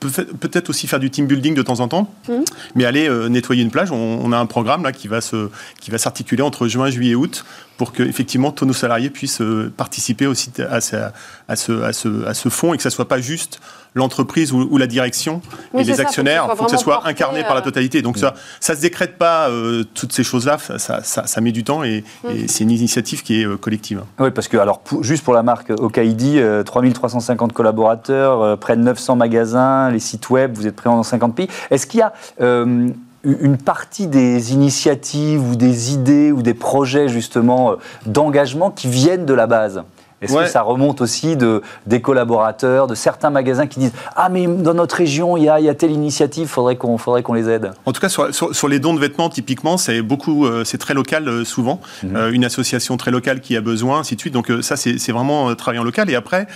peut-être 0.00 0.68
aussi 0.68 0.86
faire 0.86 1.00
du 1.00 1.10
team 1.10 1.26
building 1.26 1.54
de 1.54 1.62
temps 1.62 1.80
en 1.80 1.88
temps, 1.88 2.12
mmh. 2.28 2.32
mais 2.74 2.84
aller 2.84 3.08
euh, 3.08 3.28
nettoyer 3.28 3.62
une 3.62 3.70
plage. 3.70 3.90
On, 3.90 4.20
on, 4.22 4.32
a 4.32 4.38
un 4.38 4.46
programme 4.46 4.82
là 4.82 4.92
qui 4.92 5.08
va 5.08 5.20
se 5.20 5.48
qui 5.80 5.90
va 5.90 5.98
s'articuler 5.98 6.42
entre 6.42 6.68
juin, 6.68 6.90
juillet 6.90 7.12
et 7.12 7.14
août 7.14 7.44
pour 7.76 7.92
que 7.92 8.02
effectivement 8.02 8.52
tous 8.52 8.66
nos 8.66 8.72
salariés 8.72 9.10
puissent 9.10 9.40
euh, 9.40 9.72
participer 9.74 10.26
aussi 10.26 10.50
à, 10.68 10.80
ce, 10.80 10.96
à, 11.48 11.56
ce, 11.56 11.82
à, 11.82 11.92
ce, 11.92 12.24
à 12.26 12.34
ce 12.34 12.48
fonds 12.48 12.74
et 12.74 12.76
que 12.76 12.82
ça 12.82 12.90
soit 12.90 13.08
pas 13.08 13.20
juste 13.20 13.60
l'entreprise 13.96 14.52
ou, 14.52 14.68
ou, 14.70 14.78
la 14.78 14.86
direction 14.86 15.40
oui, 15.72 15.82
et 15.82 15.84
les 15.84 16.00
actionnaires. 16.00 16.46
Il 16.50 16.56
faut 16.56 16.64
que 16.64 16.70
ça 16.70 16.76
soit 16.76 17.06
incarné 17.06 17.42
par 17.42 17.54
la 17.54 17.62
totalité. 17.62 18.02
Donc 18.02 18.18
ça, 18.18 18.34
ça 18.60 18.76
se 18.76 18.80
décrète 18.80 19.18
pas 19.18 19.48
euh, 19.48 19.84
toutes 19.94 20.12
ces 20.12 20.22
choses-là. 20.22 20.58
Ça, 20.58 21.02
ça, 21.02 21.26
ça, 21.26 21.40
met 21.40 21.52
du 21.52 21.64
temps 21.64 21.82
et, 21.82 22.04
mmh. 22.24 22.28
et 22.30 22.48
c'est 22.48 22.64
une 22.64 22.70
initiative 22.70 23.22
qui 23.22 23.40
est 23.40 23.46
euh, 23.46 23.56
collective. 23.56 24.02
Oui, 24.20 24.30
parce 24.30 24.48
que 24.48 24.56
alors 24.56 24.80
pour, 24.80 25.02
juste 25.02 25.24
pour 25.24 25.34
la 25.34 25.42
marque 25.42 25.70
Okaidi, 25.70 26.38
euh, 26.38 26.62
3350 26.62 27.52
collaborateurs, 27.52 28.42
euh, 28.42 28.56
près 28.56 28.76
de 28.76 28.82
900 28.82 29.16
magasins, 29.16 29.90
les 29.90 29.98
sites 29.98 30.30
web, 30.30 30.52
vous 30.54 30.66
êtes 30.66 30.76
présents 30.76 30.96
dans 30.96 31.02
50 31.02 31.34
pays. 31.34 31.48
Est-ce 31.70 31.86
qu'il 31.86 32.00
y 32.00 32.02
a 32.02 32.12
euh, 32.40 32.88
une 33.24 33.56
partie 33.56 34.06
des 34.06 34.52
initiatives 34.52 35.42
ou 35.42 35.56
des 35.56 35.92
idées 35.92 36.32
ou 36.32 36.42
des 36.42 36.54
projets 36.54 37.08
justement 37.08 37.76
d'engagement 38.06 38.70
qui 38.70 38.88
viennent 38.88 39.26
de 39.26 39.34
la 39.34 39.46
base? 39.46 39.82
Est-ce 40.22 40.32
ouais. 40.32 40.44
que 40.44 40.50
ça 40.50 40.62
remonte 40.62 41.02
aussi 41.02 41.36
de, 41.36 41.60
des 41.86 42.00
collaborateurs, 42.00 42.86
de 42.86 42.94
certains 42.94 43.28
magasins 43.28 43.66
qui 43.66 43.80
disent 43.80 43.92
Ah, 44.14 44.30
mais 44.30 44.46
dans 44.46 44.72
notre 44.72 44.96
région, 44.96 45.36
il 45.36 45.44
y 45.44 45.48
a, 45.48 45.60
y 45.60 45.68
a 45.68 45.74
telle 45.74 45.90
initiative, 45.90 46.44
il 46.44 46.48
faudrait 46.48 46.76
qu'on 46.76 46.96
faudrait 46.96 47.22
qu'on 47.22 47.34
les 47.34 47.50
aide 47.50 47.72
En 47.84 47.92
tout 47.92 48.00
cas, 48.00 48.08
sur, 48.08 48.34
sur, 48.34 48.54
sur, 48.54 48.68
les 48.68 48.78
dons 48.78 48.94
de 48.94 48.98
vêtements, 48.98 49.28
typiquement, 49.28 49.76
c'est 49.76 50.00
beaucoup, 50.00 50.46
euh, 50.46 50.64
c'est 50.64 50.78
très 50.78 50.94
local 50.94 51.28
euh, 51.28 51.44
souvent. 51.44 51.80
Mm 52.02 52.06
-hmm. 52.08 52.16
euh, 52.16 52.32
une 52.32 52.44
association 52.46 52.96
très 52.96 53.10
locale 53.10 53.40
qui 53.40 53.56
a 53.56 53.60
besoin, 53.60 54.00
ainsi 54.00 54.16
de 54.16 54.20
suite. 54.20 54.32
Donc, 54.32 54.50
ça, 54.62 54.76
c'est 54.76 55.12
vraiment 55.12 55.54
travailler 55.54 55.80
en 55.80 55.84
local. 55.84 56.08
Et 56.10 56.14
après, 56.14 56.46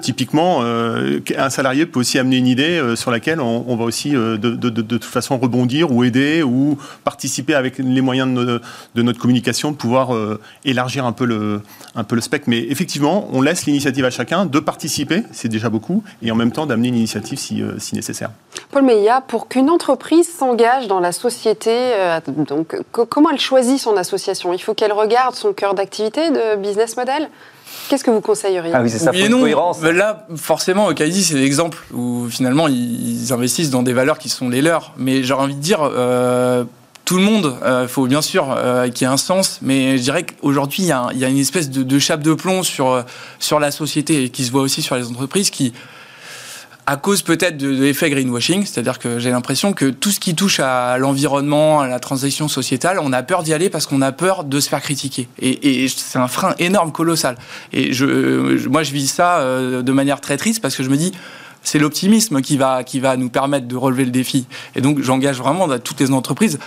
typiquement, 0.00 0.62
un 1.46 1.50
salarié 1.50 1.86
peut 1.86 2.00
aussi 2.00 2.18
amener 2.18 2.36
une 2.36 2.46
idée 2.56 2.74
sur 2.96 3.10
laquelle 3.10 3.40
on, 3.40 3.64
on 3.66 3.76
va 3.76 3.84
aussi 3.84 4.10
de, 4.10 4.36
de, 4.36 4.50
de, 4.56 4.68
de, 4.70 4.96
toute 4.98 5.04
façon 5.04 5.38
rebondir 5.38 5.90
ou 5.92 6.04
aider 6.04 6.42
ou 6.42 6.78
participer 7.04 7.54
avec 7.54 7.78
les 7.78 8.02
moyens 8.08 8.28
de 8.96 9.02
notre 9.02 9.20
communication, 9.22 9.70
de 9.70 9.76
pouvoir 9.76 10.06
élargir 10.64 11.02
un 11.06 11.12
peu 11.12 11.26
le, 11.32 11.60
un 11.94 12.04
peu 12.04 12.14
le 12.14 12.20
spectre 12.20 12.41
mais 12.46 12.58
effectivement, 12.70 13.28
on 13.32 13.40
laisse 13.40 13.66
l'initiative 13.66 14.04
à 14.04 14.10
chacun 14.10 14.46
de 14.46 14.58
participer, 14.60 15.22
c'est 15.32 15.48
déjà 15.48 15.68
beaucoup, 15.68 16.02
et 16.22 16.30
en 16.30 16.34
même 16.34 16.52
temps 16.52 16.66
d'amener 16.66 16.88
une 16.88 16.96
initiative 16.96 17.38
si, 17.38 17.62
euh, 17.62 17.78
si, 17.78 17.94
nécessaire. 17.94 18.30
Paul 18.70 18.82
Meillat, 18.82 19.20
pour 19.20 19.48
qu'une 19.48 19.70
entreprise 19.70 20.28
s'engage 20.28 20.88
dans 20.88 21.00
la 21.00 21.12
société, 21.12 21.70
euh, 21.70 22.20
donc, 22.26 22.76
comment 22.92 23.30
elle 23.30 23.40
choisit 23.40 23.78
son 23.78 23.96
association? 23.96 24.52
Il 24.52 24.58
faut 24.58 24.74
qu'elle 24.74 24.92
regarde 24.92 25.34
son 25.34 25.52
cœur 25.52 25.74
d'activité 25.74 26.30
de 26.30 26.56
business 26.56 26.96
model? 26.96 27.28
Qu'est-ce 27.88 28.04
que 28.04 28.10
vous 28.10 28.20
conseilleriez? 28.20 28.72
Ah 28.74 28.82
oui, 28.82 28.90
c'est 28.90 28.98
ça, 28.98 29.10
oui, 29.12 29.28
non, 29.28 29.40
cohérence. 29.40 29.82
Là, 29.82 30.26
forcément, 30.36 30.86
Okaidi, 30.86 31.22
c'est 31.22 31.34
l'exemple 31.34 31.78
où 31.92 32.26
finalement, 32.30 32.68
ils 32.68 33.32
investissent 33.32 33.70
dans 33.70 33.82
des 33.82 33.92
valeurs 33.92 34.18
qui 34.18 34.28
sont 34.28 34.48
les 34.48 34.62
leurs. 34.62 34.92
Mais 34.96 35.22
j'aurais 35.22 35.44
envie 35.44 35.54
de 35.54 35.60
dire, 35.60 35.80
euh, 35.82 36.64
tout 37.12 37.18
le 37.18 37.24
monde, 37.24 37.58
il 37.60 37.66
euh, 37.66 37.88
faut 37.88 38.06
bien 38.06 38.22
sûr 38.22 38.54
euh, 38.56 38.88
qu'il 38.88 39.06
y 39.06 39.10
ait 39.10 39.12
un 39.12 39.18
sens, 39.18 39.58
mais 39.60 39.98
je 39.98 40.02
dirais 40.02 40.24
qu'aujourd'hui, 40.24 40.84
il, 40.84 41.18
y 41.18 41.24
a 41.26 41.28
une 41.28 41.36
espèce 41.36 41.68
de, 41.68 41.82
de 41.82 41.98
chape 41.98 42.22
de 42.22 42.32
plomb 42.32 42.62
sur, 42.62 43.04
sur 43.38 43.60
la 43.60 43.70
société 43.70 44.24
et 44.24 44.28
qui 44.30 44.46
se 44.46 44.50
voit 44.50 44.62
aussi 44.62 44.80
sur 44.80 44.96
les 44.96 45.06
entreprises 45.08 45.50
qui, 45.50 45.74
à 46.86 46.96
cause 46.96 47.20
peut-être 47.20 47.58
de, 47.58 47.68
l'effet 47.68 48.08
greenwashing, 48.08 48.64
c'est-à-dire 48.64 48.98
que 48.98 49.18
j'ai 49.18 49.28
l'impression 49.28 49.74
que 49.74 49.90
tout 49.90 50.10
ce 50.10 50.20
qui 50.20 50.34
touche 50.34 50.58
à 50.58 50.96
l'environnement, 50.96 51.80
à 51.80 51.86
la 51.86 52.00
transition 52.00 52.48
sociétale, 52.48 52.98
on 52.98 53.12
a 53.12 53.22
peur 53.22 53.42
d'y 53.42 53.52
aller 53.52 53.68
parce 53.68 53.86
qu'on 53.86 54.00
a 54.00 54.12
peur 54.12 54.44
de 54.44 54.58
se 54.58 54.70
faire 54.70 54.80
critiquer. 54.80 55.28
Et, 55.38 55.86
c'est 55.88 56.18
un 56.18 56.28
frein 56.28 56.54
énorme, 56.58 56.92
colossal. 56.92 57.36
Et 57.74 57.90
moi, 58.70 58.84
je 58.84 58.92
vis 58.92 59.08
ça 59.08 59.40
euh, 59.40 59.82
de 59.82 59.92
manière 59.92 60.22
très 60.22 60.38
triste 60.38 60.62
parce 60.62 60.74
que 60.74 60.82
je 60.82 60.88
me 60.88 60.96
dis, 60.96 61.12
c'est 61.62 61.78
l'optimisme 61.78 62.40
qui 62.40 62.56
va, 62.56 62.84
qui 62.84 63.00
va 63.00 63.18
nous 63.18 63.28
permettre 63.28 63.68
de 63.68 63.76
relever 63.76 64.06
le 64.06 64.10
défi. 64.10 64.46
Et 64.76 64.80
donc, 64.80 65.02
j'engage 65.02 65.36
vraiment 65.36 65.68
toutes 65.78 66.00
les 66.00 66.10
entreprises 66.10 66.58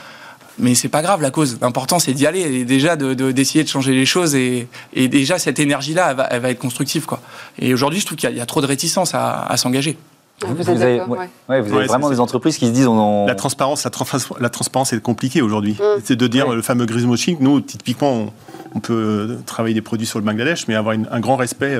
mais 0.59 0.75
c'est 0.75 0.89
pas 0.89 1.01
grave 1.01 1.21
la 1.21 1.31
cause. 1.31 1.57
L'important 1.61 1.99
c'est 1.99 2.13
d'y 2.13 2.25
aller 2.25 2.41
et 2.41 2.65
déjà 2.65 2.95
d'essayer 2.95 3.13
de, 3.15 3.31
de, 3.31 3.63
de, 3.63 3.67
changer 3.67 3.93
les 3.93 4.05
choses 4.05 4.35
et, 4.35 4.67
et 4.93 5.07
déjà 5.07 5.39
cette 5.39 5.59
énergie-là, 5.59 6.11
elle, 6.11 6.27
elle 6.31 6.41
va, 6.41 6.49
être 6.49 6.59
constructive 6.59 7.05
quoi. 7.05 7.21
Et 7.59 7.73
aujourd'hui, 7.73 7.99
je 7.99 8.05
trouve 8.05 8.17
qu'il 8.17 8.29
y, 8.29 8.35
y, 8.35 8.41
a 8.41 8.45
trop 8.45 8.61
de 8.61 8.67
réticence 8.67 9.13
à, 9.13 9.43
à 9.43 9.57
s'engager. 9.57 9.97
Vous, 10.41 10.53
vous, 10.53 10.69
avez, 10.69 10.99
ouais. 11.01 11.29
Ouais, 11.47 11.61
vous 11.61 11.69
avez 11.69 11.77
ouais, 11.77 11.85
vraiment 11.85 12.09
des 12.09 12.19
entreprises 12.19 12.57
qui 12.57 12.67
se 12.67 12.71
disent 12.71 12.87
on 12.87 12.97
en... 12.97 13.25
la 13.25 13.35
transparence 13.35 13.85
la, 13.85 13.89
trans 13.89 14.05
la 14.37 14.49
transparence 14.49 14.91
est 14.91 14.99
compliquée 14.99 15.41
aujourd'hui 15.41 15.77
mmh. 15.79 16.01
c'est 16.03 16.17
de 16.17 16.27
dire 16.27 16.49
le 16.49 16.61
fameux 16.61 16.85
greenwashing 16.85 17.37
nous 17.39 17.61
typiquement 17.61 18.11
on, 18.11 18.33
on 18.75 18.79
peut 18.79 19.37
travailler 19.45 19.73
des 19.73 19.81
produits 19.81 20.05
sur 20.05 20.19
le 20.19 20.25
Bangladesh, 20.25 20.67
mais 20.67 20.75
avoir 20.75 20.95
un 21.09 21.19
grand 21.19 21.37
respect 21.37 21.79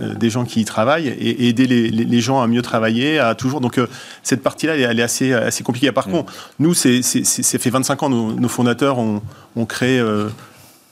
des 0.00 0.30
gens 0.30 0.44
qui 0.44 0.60
y 0.60 0.64
travaillent 0.64 1.08
et, 1.08 1.48
aider 1.48 1.66
les, 1.66 2.20
gens 2.20 2.40
à 2.40 2.46
mieux 2.46 2.62
travailler, 2.62 3.18
à 3.18 3.34
toujours. 3.34 3.60
Donc 3.60 3.80
cette 4.22 4.42
partie-là, 4.42 4.76
elle, 4.76 5.00
est 5.00 5.02
assez, 5.02 5.32
assez 5.32 5.64
compliquée. 5.64 5.90
Par 5.90 6.08
mm. 6.08 6.12
contre, 6.12 6.32
nous, 6.60 6.74
c'est 6.74 7.02
fait 7.02 7.70
25 7.70 8.02
ans, 8.04 8.08
nos, 8.08 8.32
nos 8.32 8.48
fondateurs 8.48 8.98
ont, 8.98 9.20
ont 9.56 9.66
créé 9.66 10.00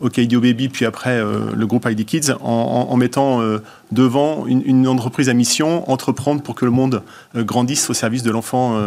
OK 0.01 0.21
Baby, 0.21 0.69
puis 0.69 0.85
après 0.85 1.19
euh, 1.19 1.53
le 1.55 1.67
groupe 1.67 1.87
ID 1.89 2.05
Kids, 2.05 2.33
en, 2.41 2.95
mettant 2.97 3.41
euh, 3.41 3.63
devant 3.93 4.47
une, 4.47 4.87
entreprise 4.87 5.31
à 5.31 5.35
mission, 5.35 5.91
entreprendre 5.91 6.43
pour 6.43 6.55
que 6.55 6.67
le 6.67 6.71
monde 6.71 7.03
euh, 7.35 7.45
grandisse 7.45 7.89
au 7.89 7.95
service 7.95 8.23
de 8.23 8.31
l'enfant 8.31 8.79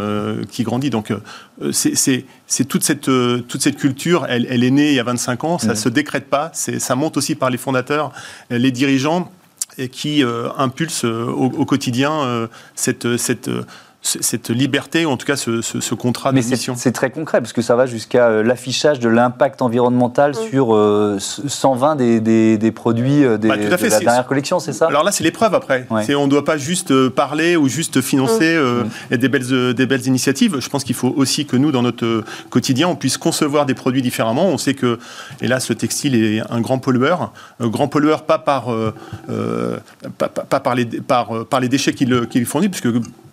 qui 0.51 0.63
grandit. 0.63 0.89
Donc 0.89 1.11
c'est 1.71 2.25
toute 2.67 2.83
cette, 2.83 3.09
toute 3.47 3.61
cette 3.61 3.77
culture, 3.77 4.25
elle, 4.29 4.45
elle, 4.49 4.63
est 4.63 4.71
née 4.71 4.89
il 4.89 4.95
y 4.95 4.99
a 4.99 5.03
25 5.03 5.43
ans, 5.43 5.57
ça 5.57 5.67
ne 5.67 5.73
mmh. 5.73 5.75
se 5.75 5.89
décrète 5.89 6.29
pas, 6.29 6.51
ça 6.53 6.95
monte 6.95 7.17
aussi 7.17 7.35
par 7.35 7.49
les 7.49 7.57
fondateurs, 7.57 8.11
les 8.49 8.71
dirigeants, 8.71 9.31
et 9.77 9.89
qui 9.89 10.23
impulsent 10.57 11.05
au, 11.05 11.45
au, 11.45 11.65
quotidien 11.65 12.47
cette... 12.75 13.17
cette 13.17 13.49
cette 14.01 14.49
liberté, 14.49 15.05
ou 15.05 15.09
en 15.09 15.17
tout 15.17 15.25
cas 15.25 15.35
ce, 15.35 15.93
contrat 15.93 16.31
de 16.31 16.37
mission. 16.37 16.75
C'est 16.77 16.93
très 16.93 17.09
concret, 17.09 17.41
parce 17.41 17.51
que 17.51 17.61
ça 17.61 17.75
va 17.75 17.85
jusqu'à 17.85 18.27
euh, 18.27 18.43
l'affichage 18.43 18.99
de 18.99 19.09
l'impact 19.09 19.61
environnemental 19.61 20.31
mm. 20.31 20.49
sur 20.49 20.67
120 21.19 21.99
euh, 21.99 22.57
des, 22.57 22.71
produits 22.71 23.25
euh, 23.25 23.37
des, 23.37 23.49
bah, 23.49 23.57
de 23.57 23.67
la 23.67 23.99
dernière 23.99 24.25
collection, 24.25 24.59
c'est 24.59 24.71
ça? 24.71 24.87
Alors 24.87 25.03
là, 25.03 25.11
c'est 25.11 25.23
l'épreuve 25.23 25.53
après. 25.53 25.85
On 25.89 26.25
ne 26.25 26.29
doit 26.29 26.45
pas 26.45 26.57
juste 26.57 27.09
parler 27.09 27.57
ou 27.57 27.67
juste 27.67 28.01
financer 28.01 28.57
mm. 28.57 29.17
des, 29.17 29.29
belles, 29.29 29.73
des 29.73 29.85
belles 29.85 30.07
initiatives. 30.07 30.59
Je 30.59 30.69
pense 30.69 30.83
qu'il 30.83 30.95
faut 30.95 31.13
aussi 31.15 31.45
que 31.45 31.57
nous, 31.57 31.71
dans 31.71 31.81
notre 31.81 32.23
quotidien, 32.49 32.87
on 32.87 32.95
puisse 32.95 33.17
concevoir 33.17 33.65
des 33.65 33.73
produits 33.73 34.01
différemment. 34.01 34.47
On 34.47 34.57
sait 34.57 34.73
que, 34.73 34.97
hélas, 35.41 35.69
le 35.69 35.75
textile 35.75 36.15
est 36.15 36.41
un 36.49 36.61
grand 36.61 36.79
pollueur. 36.79 37.33
grand 37.59 37.89
pollueur, 37.89 38.23
pas 38.23 38.39
par, 38.39 38.73
pas, 40.17 40.59
par, 40.59 40.75
les, 40.75 40.85
par, 40.85 41.45
par 41.45 41.59
les 41.59 41.67
déchets 41.67 41.93
qu'il 41.93 42.45
fournit, 42.45 42.69
puisque 42.69 42.87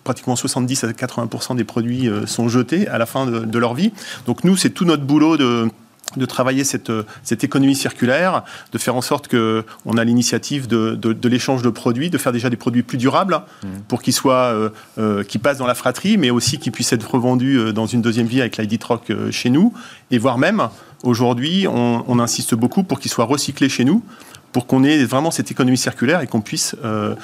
pratiquement 0.07 0.37
70 0.37 0.85
à 0.85 0.87
80% 0.87 1.57
des 1.57 1.65
produits 1.65 2.07
euh, 2.07 2.25
sont 2.25 2.47
jetés 2.47 2.87
à 2.87 2.97
la 2.97 3.05
fin 3.05 3.25
de, 3.25 3.59
leur 3.59 3.73
vie. 3.73 3.91
Donc 4.25 4.45
nous, 4.45 4.55
c'est 4.55 4.69
tout 4.69 4.85
notre 4.85 5.03
boulot 5.03 5.35
de 5.35 5.69
de 6.15 6.25
travailler 6.25 6.63
cette, 6.63 6.89
cette, 7.21 7.43
économie 7.43 7.75
circulaire, 7.75 8.43
de 8.71 8.77
faire 8.77 8.95
en 8.95 9.01
sorte 9.01 9.27
qu'on 9.27 9.97
a 9.97 10.03
l'initiative 10.05 10.65
de, 10.65 10.95
de, 10.95 11.27
l'échange 11.27 11.63
de 11.63 11.69
produits, 11.69 12.09
de 12.09 12.17
faire 12.17 12.31
déjà 12.31 12.49
des 12.49 12.55
produits 12.55 12.81
plus 12.81 12.97
durables 12.97 13.41
mmh. 13.61 13.67
pour 13.89 14.01
qu'ils 14.01 14.13
soient, 14.13 14.53
euh, 14.53 14.69
euh, 14.99 15.25
qui 15.25 15.37
passent 15.37 15.57
dans 15.57 15.67
la 15.67 15.75
fratrie, 15.75 16.17
mais 16.17 16.29
aussi 16.29 16.59
qu'ils 16.59 16.71
puissent 16.71 16.93
être 16.93 17.11
revendus 17.11 17.73
dans 17.73 17.87
une 17.87 18.01
deuxième 18.01 18.25
vie 18.25 18.39
avec 18.39 18.55
l'ID 18.55 18.79
Troc 18.79 19.11
chez 19.31 19.49
nous, 19.49 19.73
et 20.09 20.17
voire 20.17 20.37
même 20.37 20.69
aujourd'hui, 21.03 21.67
on, 21.67 22.05
on, 22.07 22.19
insiste 22.19 22.55
beaucoup 22.55 22.83
pour 22.83 23.01
qu'ils 23.01 23.11
soient 23.11 23.25
recyclés 23.25 23.67
chez 23.67 23.83
nous 23.83 24.01
pour 24.51 24.67
qu'on 24.67 24.83
ait 24.83 25.03
vraiment 25.03 25.31
cette 25.31 25.51
économie 25.51 25.77
circulaire 25.77 26.21
et 26.21 26.27
qu'on 26.27 26.41
puisse, 26.41 26.75
euh, 26.83 27.15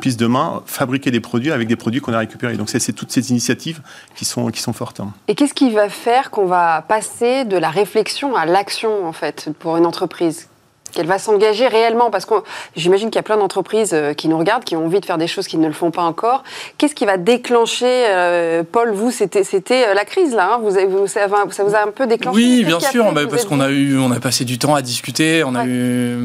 puisse 0.00 0.16
demain 0.16 0.62
fabriquer 0.66 1.10
des 1.10 1.20
produits 1.20 1.52
avec 1.52 1.68
des 1.68 1.76
produits 1.76 2.00
qu'on 2.00 2.12
a 2.12 2.18
récupérés. 2.18 2.56
Donc 2.56 2.70
c'est 2.70 2.92
toutes 2.92 3.12
ces 3.12 3.30
initiatives 3.30 3.80
qui 4.14 4.24
sont, 4.24 4.50
qui 4.50 4.60
sont 4.60 4.72
fortes. 4.72 5.00
Hein. 5.00 5.12
Et 5.28 5.34
qu'est-ce 5.34 5.54
qui 5.54 5.70
va 5.70 5.88
faire 5.88 6.30
qu'on 6.30 6.46
va 6.46 6.82
passer 6.82 7.44
de 7.44 7.56
la 7.56 7.70
réflexion 7.70 8.36
à 8.36 8.46
l'action 8.46 9.06
en 9.06 9.12
fait 9.12 9.50
pour 9.58 9.76
une 9.76 9.86
entreprise? 9.86 10.48
Qu'elle 10.92 11.06
va 11.06 11.18
s'engager 11.18 11.66
réellement 11.66 12.10
Parce 12.10 12.24
que 12.24 12.34
j'imagine 12.76 13.10
qu'il 13.10 13.16
y 13.16 13.20
a 13.20 13.22
plein 13.22 13.36
d'entreprises 13.36 13.90
euh, 13.92 14.14
qui 14.14 14.28
nous 14.28 14.38
regardent, 14.38 14.64
qui 14.64 14.76
ont 14.76 14.86
envie 14.86 15.00
de 15.00 15.06
faire 15.06 15.18
des 15.18 15.26
choses 15.26 15.46
qui 15.46 15.58
ne 15.58 15.66
le 15.66 15.72
font 15.72 15.90
pas 15.90 16.02
encore. 16.02 16.44
Qu'est-ce 16.76 16.94
qui 16.94 17.06
va 17.06 17.16
déclencher, 17.16 17.86
euh, 17.86 18.62
Paul, 18.70 18.92
vous, 18.92 19.10
c'était, 19.10 19.42
euh, 19.42 19.94
la 19.94 20.04
crise 20.04 20.34
là, 20.34 20.54
hein? 20.54 20.60
Vous, 20.62 20.76
avez, 20.76 20.86
vous, 20.86 21.06
ça, 21.06 21.26
vous 21.26 21.74
a 21.74 21.82
un 21.82 21.90
peu 21.90 22.06
déclenché 22.06 22.36
Oui, 22.36 22.64
bien 22.64 22.80
sûr, 22.80 23.12
bah, 23.12 23.22
parce 23.28 23.44
qu'on 23.44 23.60
a 23.60 23.70
eu, 23.70 23.98
on 23.98 24.10
a 24.10 24.20
passé 24.20 24.44
du 24.44 24.58
temps 24.58 24.74
à 24.74 24.82
discuter, 24.82 25.44
on 25.44 25.54
a 25.54 25.66
eu 25.66 26.18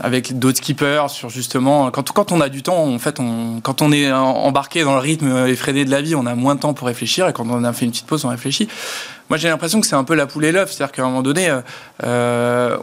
avec 0.00 0.38
d'autres 0.38 0.58
skippers 0.58 1.06
sur 1.08 1.28
justement 1.28 1.90
quand, 1.90 2.10
quand 2.12 2.32
on 2.32 2.40
a 2.40 2.48
du 2.48 2.62
temps, 2.62 2.84
en 2.84 2.98
fait, 2.98 3.20
on, 3.20 3.60
quand 3.62 3.82
on 3.82 3.92
est 3.92 4.12
embarqué 4.12 4.84
dans 4.84 4.94
le 4.94 5.00
rythme 5.00 5.46
effréné 5.46 5.84
de 5.84 5.90
la 5.90 6.00
vie, 6.00 6.14
on 6.14 6.26
a 6.26 6.34
moins 6.34 6.54
de 6.54 6.60
temps 6.60 6.74
pour 6.74 6.86
réfléchir 6.86 7.28
et 7.28 7.32
quand 7.32 7.46
on 7.50 7.64
a 7.64 7.72
fait 7.72 7.84
une 7.84 7.90
petite 7.90 8.06
pause, 8.06 8.24
on 8.24 8.28
réfléchit. 8.28 8.68
Moi, 9.32 9.38
j'ai 9.38 9.48
l'impression 9.48 9.80
que 9.80 9.86
c'est 9.86 9.96
un 9.96 10.04
peu 10.04 10.14
la 10.14 10.26
poule 10.26 10.44
et 10.44 10.52
l'œuf. 10.52 10.72
C'est-à-dire 10.72 10.92
qu'à 10.92 11.04
un 11.04 11.06
moment 11.06 11.22
donné, 11.22 11.48
euh, 11.48 11.62
euh, 12.04 12.76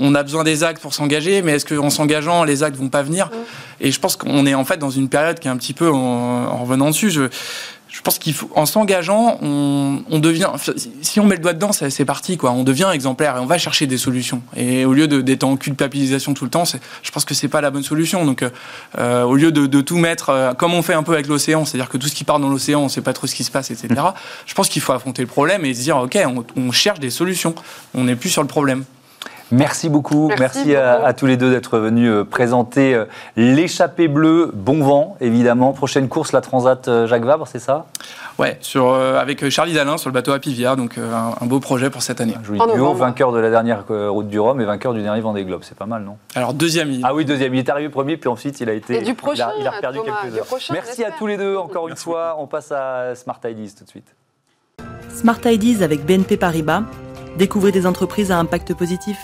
on, 0.00 0.14
a 0.14 0.22
besoin 0.22 0.42
des 0.42 0.64
actes 0.64 0.80
pour 0.80 0.94
s'engager, 0.94 1.42
mais 1.42 1.52
est-ce 1.52 1.66
qu'en 1.66 1.90
s'engageant, 1.90 2.44
les 2.44 2.62
actes 2.62 2.78
vont 2.78 2.88
pas 2.88 3.02
venir? 3.02 3.28
Et 3.78 3.92
je 3.92 4.00
pense 4.00 4.16
qu'on 4.16 4.46
est 4.46 4.54
en 4.54 4.64
fait 4.64 4.78
dans 4.78 4.88
une 4.88 5.10
période 5.10 5.38
qui 5.38 5.48
est 5.48 5.50
un 5.50 5.56
petit 5.58 5.74
peu 5.74 5.90
en, 5.90 5.96
en 5.98 6.56
revenant 6.56 6.88
dessus. 6.88 7.10
Je, 7.10 7.28
je 7.92 8.00
pense 8.00 8.18
qu'il 8.18 8.32
faut, 8.32 8.48
en 8.54 8.64
s'engageant, 8.64 9.38
on, 9.42 10.02
on, 10.10 10.18
devient, 10.18 10.50
si 11.02 11.20
on 11.20 11.26
met 11.26 11.36
le 11.36 11.42
doigt 11.42 11.52
dedans, 11.52 11.72
c'est 11.72 12.04
parti, 12.06 12.38
quoi. 12.38 12.50
On 12.52 12.64
devient 12.64 12.90
exemplaire 12.92 13.36
et 13.36 13.40
on 13.40 13.46
va 13.46 13.58
chercher 13.58 13.86
des 13.86 13.98
solutions. 13.98 14.42
Et 14.56 14.86
au 14.86 14.94
lieu 14.94 15.06
d'être 15.06 15.44
en 15.44 15.58
culpabilisation 15.58 16.32
tout 16.32 16.44
le 16.44 16.50
temps, 16.50 16.64
je 16.64 17.10
pense 17.10 17.26
que 17.26 17.34
c'est 17.34 17.48
pas 17.48 17.60
la 17.60 17.70
bonne 17.70 17.82
solution. 17.82 18.24
Donc, 18.24 18.44
euh, 18.98 19.22
au 19.24 19.36
lieu 19.36 19.52
de, 19.52 19.66
de, 19.66 19.80
tout 19.82 19.98
mettre, 19.98 20.30
euh, 20.30 20.54
comme 20.54 20.72
on 20.72 20.80
fait 20.80 20.94
un 20.94 21.02
peu 21.02 21.12
avec 21.12 21.26
l'océan, 21.26 21.66
c'est-à-dire 21.66 21.90
que 21.90 21.98
tout 21.98 22.08
ce 22.08 22.14
qui 22.14 22.24
part 22.24 22.40
dans 22.40 22.48
l'océan, 22.48 22.80
on 22.80 22.88
sait 22.88 23.02
pas 23.02 23.12
trop 23.12 23.26
ce 23.26 23.34
qui 23.34 23.44
se 23.44 23.50
passe, 23.50 23.70
etc. 23.70 23.88
Je 24.46 24.54
pense 24.54 24.70
qu'il 24.70 24.80
faut 24.80 24.92
affronter 24.92 25.20
le 25.20 25.28
problème 25.28 25.66
et 25.66 25.74
se 25.74 25.82
dire, 25.82 25.98
ok, 25.98 26.18
on, 26.26 26.44
on 26.56 26.72
cherche 26.72 26.98
des 26.98 27.10
solutions. 27.10 27.54
On 27.92 28.04
n'est 28.04 28.16
plus 28.16 28.30
sur 28.30 28.40
le 28.40 28.48
problème. 28.48 28.84
Merci 29.52 29.90
beaucoup. 29.90 30.30
Merci, 30.38 30.74
à, 30.74 31.12
tous 31.12 31.26
les 31.26 31.36
deux 31.36 31.50
d'être 31.50 31.78
venus 31.78 32.10
euh, 32.10 32.24
présenter 32.24 32.94
euh, 32.94 33.04
l'échappée 33.36 34.08
bleue. 34.08 34.50
Bon 34.54 34.82
vent, 34.82 35.16
évidemment. 35.20 35.72
Prochaine 35.72 36.08
course, 36.08 36.32
la 36.32 36.40
Transat 36.40 36.88
euh, 36.88 37.06
Jacques 37.06 37.24
Vabre, 37.24 37.46
c'est 37.46 37.58
ça? 37.58 37.84
Ouais, 38.38 38.56
sur, 38.62 38.94
avec 38.94 39.46
Charlie 39.50 39.74
Dalin 39.74 39.98
sur 39.98 40.08
le 40.08 40.14
bateau 40.14 40.32
à 40.32 40.38
Pivière. 40.38 40.76
Donc 40.76 40.96
un, 40.96 41.46
beau 41.46 41.60
projet 41.60 41.90
pour 41.90 42.02
cette 42.02 42.22
année. 42.22 42.34
Joli 42.42 42.60
duo, 42.74 42.94
vainqueur 42.94 43.30
de 43.30 43.38
la 43.38 43.50
dernière 43.50 43.84
route 43.86 44.26
du 44.26 44.40
Rhum 44.40 44.58
et 44.58 44.64
vainqueur 44.64 44.94
du 44.94 45.02
dernier 45.02 45.20
Vendée 45.20 45.44
Globe. 45.44 45.60
C'est 45.64 45.76
pas 45.76 45.84
mal, 45.84 46.02
non? 46.02 46.16
Alors 46.34 46.54
deuxième. 46.54 46.90
Ah 47.02 47.14
oui, 47.14 47.26
deuxième. 47.26 47.54
Il 47.54 47.58
est 47.58 47.68
arrivé 47.68 47.90
premier, 47.90 48.16
puis 48.16 48.30
ensuite 48.30 48.58
il 48.60 48.70
a 48.70 48.72
été. 48.72 48.96
Et 48.96 49.02
du 49.02 49.14
prochain, 49.14 49.50
il 49.60 49.66
a, 49.66 49.72
perdu 49.72 49.98
quelques 49.98 50.38
heures. 50.38 50.46
Merci 50.72 51.04
à 51.04 51.10
tous 51.10 51.26
les 51.26 51.36
deux 51.36 51.56
encore 51.58 51.88
une 51.88 51.96
fois. 51.96 52.36
On 52.38 52.46
passe 52.46 52.72
à 52.72 53.14
Smart 53.14 53.38
Ideas 53.44 53.74
tout 53.78 53.84
de 53.84 53.90
suite. 53.90 54.14
Smart 55.14 55.40
Ideas 55.44 55.84
avec 55.84 56.06
BNP 56.06 56.38
Paribas. 56.38 56.84
Découvrez 57.36 57.70
des 57.70 57.86
entreprises 57.86 58.30
à 58.30 58.38
impact 58.38 58.74
positif. 58.74 59.18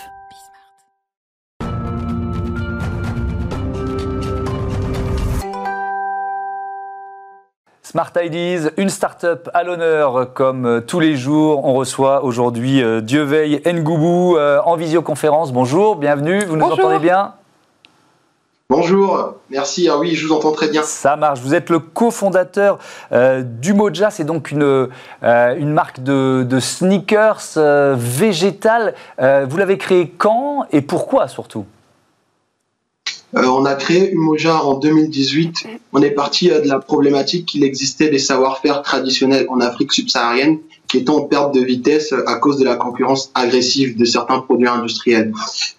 Smart 7.91 8.13
Ideas, 8.23 8.69
une 8.77 8.91
start-up 8.91 9.49
à 9.55 9.63
l'honneur 9.65 10.35
comme 10.35 10.67
euh, 10.67 10.81
tous 10.83 11.01
les 11.01 11.17
jours. 11.17 11.65
On 11.65 11.73
reçoit 11.73 12.23
aujourd'hui 12.23 12.83
euh, 12.83 13.01
Dieveil 13.01 13.63
Ngoubou 13.65 14.37
euh, 14.37 14.61
en 14.67 14.77
visioconférence. 14.77 15.55
Bonjour, 15.55 15.97
bienvenue, 15.97 16.45
vous 16.45 16.59
nous 16.59 16.67
entendez 16.67 16.99
bien? 16.99 17.33
Bonjour, 18.69 19.37
merci. 19.49 19.89
Ah 19.91 19.97
oui, 19.97 20.15
je 20.15 20.27
vous 20.27 20.35
entends 20.35 20.53
très 20.53 20.69
bien. 20.69 20.83
Ça 20.83 21.17
marche. 21.17 21.41
Vous 21.41 21.55
êtes 21.55 21.71
le 21.71 21.79
cofondateur 21.79 22.79
du 23.43 23.73
Moja. 23.73 24.11
C'est 24.11 24.25
donc 24.25 24.51
une, 24.51 24.91
une 25.23 25.73
marque 25.73 26.03
de, 26.03 26.45
de 26.47 26.61
sneakers 26.61 27.41
végétales. 27.95 28.93
vous 29.19 29.57
l'avez 29.57 29.79
créé 29.79 30.11
quand 30.11 30.67
et 30.73 30.83
pourquoi 30.83 31.27
surtout? 31.27 31.65
Euh, 33.37 33.45
on 33.45 33.65
a 33.67 33.75
créé 33.75 34.11
Umoja 34.13 34.63
en 34.63 34.79
2018. 34.79 35.67
On 35.93 36.01
est 36.01 36.13
parti 36.13 36.51
euh, 36.51 36.61
de 36.61 36.69
la 36.69 36.79
problématique 36.79 37.45
qu'il 37.47 37.63
existait 37.63 38.09
des 38.09 38.19
savoir-faire 38.19 38.83
traditionnels 38.83 39.47
en 39.51 39.61
Afrique 39.61 39.93
subsaharienne 39.93 40.59
qui 40.89 40.97
étaient 40.97 41.11
en 41.11 41.21
perte 41.21 41.55
de 41.55 41.61
vitesse 41.61 42.15
euh, 42.15 42.27
à 42.27 42.37
cause 42.37 42.57
de 42.57 42.65
la 42.65 42.77
concurrence 42.77 43.31
agressive 43.35 43.99
de 43.99 44.05
certains 44.07 44.39
produits 44.39 44.69
industriels. 44.69 45.33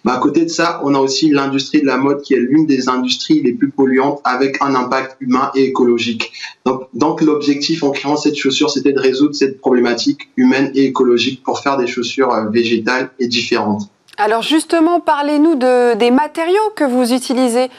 Mais 0.04 0.12
à 0.12 0.18
côté 0.18 0.44
de 0.44 0.48
ça, 0.48 0.80
on 0.84 0.94
a 0.94 0.98
aussi 1.00 1.30
l'industrie 1.30 1.80
de 1.80 1.86
la 1.86 1.96
mode 1.96 2.22
qui 2.22 2.34
est 2.34 2.38
l'une 2.38 2.66
des 2.66 2.88
industries 2.88 3.42
les 3.42 3.52
plus 3.52 3.70
polluantes 3.70 4.20
avec 4.22 4.58
un 4.60 4.76
impact 4.76 5.16
humain 5.20 5.50
et 5.56 5.64
écologique. 5.64 6.30
Donc, 6.64 6.82
donc 6.94 7.20
l'objectif 7.20 7.82
en 7.82 7.90
créant 7.90 8.16
cette 8.16 8.36
chaussure, 8.36 8.70
c'était 8.70 8.92
de 8.92 9.00
résoudre 9.00 9.34
cette 9.34 9.60
problématique 9.60 10.30
humaine 10.36 10.70
et 10.76 10.84
écologique 10.84 11.42
pour 11.42 11.58
faire 11.58 11.76
des 11.76 11.88
chaussures 11.88 12.48
végétales 12.52 13.10
et 13.18 13.26
différentes. 13.26 13.90
Alors 14.22 14.42
justement, 14.42 15.00
parlez-nous 15.00 15.54
de, 15.54 15.94
des 15.94 16.10
matériaux 16.10 16.60
que 16.76 16.84
vous 16.84 17.14
utilisez. 17.14 17.70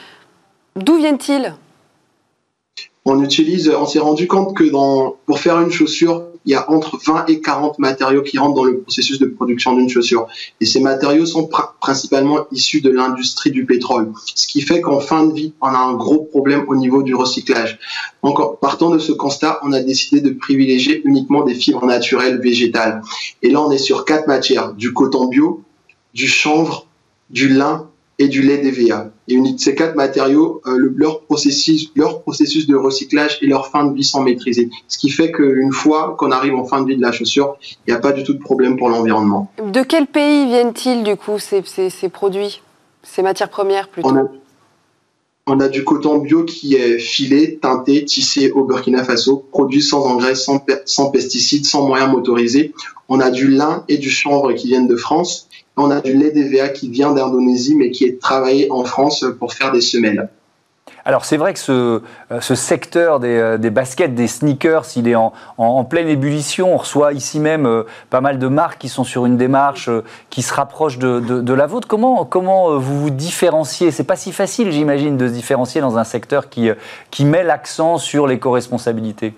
D'où 0.75 0.97
viennent-ils? 0.97 1.53
On 3.05 3.23
utilise, 3.23 3.69
on 3.69 3.85
s'est 3.85 3.99
rendu 3.99 4.27
compte 4.27 4.57
que 4.57 4.63
pour 5.27 5.39
faire 5.39 5.61
une 5.61 5.69
chaussure, 5.69 6.23
il 6.45 6.53
y 6.53 6.55
a 6.55 6.71
entre 6.71 6.97
20 6.97 7.27
et 7.27 7.41
40 7.41 7.77
matériaux 7.77 8.23
qui 8.23 8.39
rentrent 8.39 8.55
dans 8.55 8.63
le 8.63 8.79
processus 8.79 9.19
de 9.19 9.27
production 9.27 9.75
d'une 9.75 9.87
chaussure. 9.87 10.25
Et 10.59 10.65
ces 10.65 10.79
matériaux 10.79 11.27
sont 11.27 11.47
principalement 11.79 12.47
issus 12.51 12.81
de 12.81 12.89
l'industrie 12.89 13.51
du 13.51 13.67
pétrole. 13.67 14.11
Ce 14.33 14.47
qui 14.47 14.61
fait 14.61 14.81
qu'en 14.81 14.99
fin 14.99 15.27
de 15.27 15.33
vie, 15.33 15.53
on 15.61 15.67
a 15.67 15.77
un 15.77 15.93
gros 15.93 16.23
problème 16.23 16.65
au 16.67 16.75
niveau 16.75 17.03
du 17.03 17.13
recyclage. 17.13 17.77
Donc, 18.23 18.39
partant 18.59 18.89
de 18.89 18.97
ce 18.97 19.11
constat, 19.11 19.59
on 19.61 19.73
a 19.73 19.81
décidé 19.81 20.21
de 20.21 20.31
privilégier 20.31 21.03
uniquement 21.05 21.43
des 21.43 21.53
fibres 21.53 21.85
naturelles 21.85 22.41
végétales. 22.41 23.03
Et 23.43 23.51
là, 23.51 23.61
on 23.61 23.69
est 23.69 23.77
sur 23.77 24.05
quatre 24.05 24.25
matières. 24.25 24.73
Du 24.73 24.91
coton 24.91 25.27
bio, 25.27 25.63
du 26.13 26.27
chanvre, 26.27 26.87
du 27.29 27.47
lin 27.49 27.87
et 28.21 28.27
du 28.27 28.41
lait 28.43 28.59
DVA. 28.59 29.09
Et 29.27 29.33
une, 29.33 29.57
ces 29.57 29.73
quatre 29.73 29.95
matériaux, 29.95 30.61
euh, 30.67 30.77
le, 30.77 30.93
leur, 30.95 31.21
processus, 31.21 31.91
leur 31.95 32.21
processus 32.21 32.67
de 32.67 32.75
recyclage 32.75 33.39
et 33.41 33.47
leur 33.47 33.67
fin 33.67 33.85
de 33.85 33.95
vie 33.95 34.03
sont 34.03 34.21
maîtrisés. 34.21 34.69
Ce 34.87 34.97
qui 34.99 35.09
fait 35.09 35.31
qu'une 35.31 35.71
fois 35.71 36.15
qu'on 36.19 36.31
arrive 36.31 36.55
en 36.55 36.65
fin 36.65 36.81
de 36.81 36.87
vie 36.87 36.97
de 36.97 37.01
la 37.01 37.11
chaussure, 37.11 37.57
il 37.87 37.91
n'y 37.91 37.97
a 37.97 37.99
pas 37.99 38.11
du 38.11 38.23
tout 38.23 38.33
de 38.33 38.39
problème 38.39 38.77
pour 38.77 38.89
l'environnement. 38.89 39.51
De 39.65 39.81
quel 39.81 40.05
pays 40.05 40.45
viennent-ils 40.45 41.03
du 41.03 41.15
coup 41.15 41.39
ces, 41.39 41.63
ces, 41.65 41.89
ces, 41.89 42.09
produits, 42.09 42.61
ces 43.01 43.23
matières 43.23 43.49
premières 43.49 43.87
plutôt? 43.87 44.09
On 44.09 44.17
a, 44.17 44.27
on 45.47 45.59
a, 45.59 45.67
du 45.67 45.83
coton 45.83 46.19
bio 46.19 46.43
qui 46.43 46.75
est 46.75 46.99
filé, 46.99 47.57
teinté, 47.57 48.05
tissé 48.05 48.51
au 48.51 48.65
Burkina 48.65 49.03
Faso, 49.03 49.43
produit 49.51 49.81
sans 49.81 50.05
engrais, 50.05 50.35
sans, 50.35 50.63
sans 50.85 51.09
pesticides, 51.09 51.65
sans 51.65 51.87
moyens 51.87 52.11
motorisés. 52.11 52.73
On 53.09 53.19
a 53.19 53.31
du 53.31 53.47
lin 53.47 53.83
et 53.87 53.97
du 53.97 54.11
chanvre 54.11 54.53
qui 54.53 54.67
viennent 54.67 54.87
de 54.87 54.95
France 54.95 55.49
on 55.77 55.89
a 55.89 56.01
du 56.01 56.13
lait 56.13 56.31
DVA 56.31 56.69
qui 56.69 56.89
vient 56.89 57.13
d'Indonésie, 57.13 57.75
mais 57.75 57.91
qui 57.91 58.05
est 58.05 58.21
travaillé 58.21 58.71
en 58.71 58.83
France 58.83 59.25
pour 59.39 59.53
faire 59.53 59.71
des 59.71 59.81
semelles. 59.81 60.29
Alors 61.03 61.25
c'est 61.25 61.37
vrai 61.37 61.53
que 61.53 61.59
ce, 61.59 61.71
euh, 62.31 62.41
ce 62.41 62.53
secteur 62.53 63.19
des, 63.19 63.35
euh, 63.35 63.57
des, 63.57 63.71
baskets, 63.71 64.13
des 64.13 64.27
sneakers, 64.27 64.85
il 64.95 65.07
est 65.07 65.15
en, 65.15 65.33
en, 65.57 65.83
pleine 65.83 66.07
ébullition. 66.07 66.73
On 66.73 66.77
reçoit 66.77 67.13
ici 67.13 67.39
même 67.39 67.65
euh, 67.65 67.83
pas 68.09 68.21
mal 68.21 68.37
de 68.37 68.47
marques 68.47 68.79
qui 68.79 68.89
sont 68.89 69.03
sur 69.03 69.25
une 69.25 69.37
démarche 69.37 69.89
qui 70.29 70.41
se 70.41 70.53
rapproche 70.53 70.99
de, 70.99 71.19
de, 71.19 71.53
la 71.53 71.65
vôtre. 71.65 71.87
Comment, 71.87 72.25
comment 72.25 72.77
vous 72.77 73.01
vous 73.01 73.09
différenciez? 73.09 73.91
C'est 73.91 74.03
pas 74.03 74.15
si 74.15 74.31
facile, 74.31 74.71
j'imagine, 74.71 75.17
de 75.17 75.27
se 75.27 75.33
différencier 75.33 75.81
dans 75.81 75.97
un 75.97 76.03
secteur 76.03 76.49
qui, 76.49 76.69
qui 77.09 77.25
met 77.25 77.43
l'accent 77.43 77.97
sur 77.97 78.27
l'éco-responsabilité. 78.27 79.33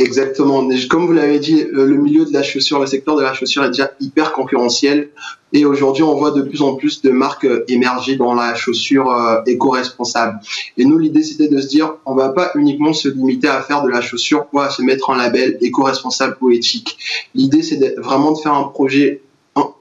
Exactement. 0.00 0.66
Comme 0.88 1.06
vous 1.06 1.12
l'avez 1.12 1.38
dit, 1.38 1.64
le 1.70 1.94
milieu 1.94 2.24
de 2.24 2.32
la 2.32 2.42
chaussure, 2.42 2.80
le 2.80 2.86
secteur 2.86 3.16
de 3.16 3.22
la 3.22 3.34
chaussure 3.34 3.64
est 3.64 3.68
déjà 3.68 3.90
hyper 4.00 4.32
concurrentiel. 4.32 5.10
Et 5.52 5.64
aujourd'hui, 5.64 6.02
on 6.02 6.14
voit 6.14 6.30
de 6.30 6.42
plus 6.42 6.62
en 6.62 6.74
plus 6.74 7.02
de 7.02 7.10
marques 7.10 7.46
émerger 7.68 8.16
dans 8.16 8.34
la 8.34 8.54
chaussure 8.54 9.42
éco-responsable. 9.46 10.40
Et 10.78 10.84
nous, 10.84 10.96
l'idée, 10.96 11.22
c'était 11.22 11.48
de 11.48 11.60
se 11.60 11.68
dire, 11.68 11.96
on 12.06 12.14
va 12.14 12.30
pas 12.30 12.50
uniquement 12.54 12.92
se 12.92 13.08
limiter 13.08 13.48
à 13.48 13.60
faire 13.60 13.82
de 13.82 13.88
la 13.88 14.00
chaussure 14.00 14.46
ou 14.52 14.60
à 14.60 14.70
se 14.70 14.80
mettre 14.80 15.10
un 15.10 15.18
label 15.18 15.58
éco-responsable 15.60 16.36
ou 16.40 16.50
éthique. 16.50 16.96
L'idée, 17.34 17.62
c'est 17.62 17.94
vraiment 17.98 18.32
de 18.32 18.38
faire 18.38 18.54
un 18.54 18.64
projet 18.64 19.22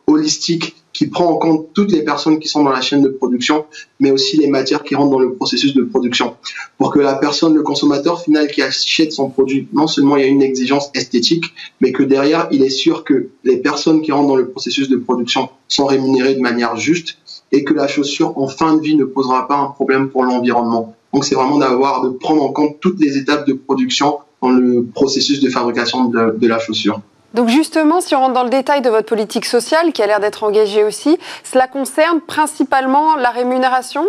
holistique 0.08 0.76
qui 0.94 1.08
prend 1.08 1.26
en 1.26 1.38
compte 1.38 1.68
toutes 1.74 1.92
les 1.92 2.04
personnes 2.04 2.40
qui 2.40 2.48
sont 2.48 2.64
dans 2.64 2.72
la 2.72 2.82
chaîne 2.82 3.02
de 3.02 3.10
production, 3.10 3.66
mais 4.00 4.12
aussi 4.12 4.38
les 4.38 4.48
matières 4.48 4.84
qui 4.84 4.96
rentrent 4.96 5.12
dans 5.12 5.20
le 5.20 5.34
processus 5.34 5.74
de 5.74 5.84
production. 5.84 6.36
Pour 6.78 6.92
que 6.92 7.00
la 7.00 7.16
personne, 7.16 7.54
le 7.54 7.62
consommateur 7.62 8.22
final 8.22 8.48
qui 8.48 8.62
achète 8.62 9.12
son 9.12 9.30
produit, 9.30 9.68
non 9.74 9.88
seulement 9.88 10.18
il 10.18 10.24
y 10.24 10.26
a 10.26 10.30
une 10.30 10.42
exigence 10.42 10.90
esthétique, 10.96 11.46
mais 11.80 11.92
que 11.92 12.04
derrière, 12.04 12.48
il 12.52 12.64
est 12.64 12.70
sûr 12.70 13.04
que 13.04 13.30
les 13.44 13.58
personnes 13.58 14.02
qui 14.02 14.12
rentrent 14.12 14.30
dans 14.30 14.36
le 14.36 14.50
processus 14.50 14.90
de 14.90 14.98
production 14.98 15.50
sont 15.68 15.86
rémunérées 15.86 16.36
de 16.36 16.42
manière 16.42 16.76
juste 16.76 17.18
et 17.52 17.64
que 17.64 17.74
la 17.74 17.88
chaussure 17.88 18.38
en 18.38 18.48
fin 18.48 18.76
de 18.76 18.82
vie 18.82 18.96
ne 18.96 19.06
posera 19.06 19.48
pas 19.48 19.58
un 19.58 19.68
problème 19.68 20.10
pour 20.10 20.24
l'environnement. 20.24 20.96
Donc 21.14 21.26
c'est 21.26 21.36
vraiment 21.36 21.58
d'avoir, 21.58 22.04
de 22.04 22.10
prendre 22.10 22.44
en 22.44 22.52
compte 22.52 22.80
toutes 22.80 23.00
les 23.00 23.18
étapes 23.18 23.48
de 23.48 23.54
production 23.54 24.20
dans 24.42 24.50
le 24.50 24.86
processus 24.86 25.40
de 25.40 25.50
fabrication 25.50 26.06
de, 26.06 26.38
de 26.38 26.48
la 26.48 26.60
chaussure. 26.60 27.02
Donc 27.34 27.50
justement, 27.50 28.02
si 28.02 28.16
on 28.16 28.22
rentre 28.22 28.34
dans 28.34 28.44
le 28.44 28.50
détail 28.50 28.82
de 28.82 28.90
votre 28.90 29.08
politique 29.08 29.46
sociale, 29.46 29.94
qui 29.94 30.02
a 30.02 30.08
l'air 30.08 30.20
d'être 30.20 30.44
engagée 30.44 30.84
aussi, 30.84 31.20
cela 31.44 31.68
concerne 31.68 32.22
principalement 32.22 33.16
la 33.16 33.30
rémunération? 33.30 34.06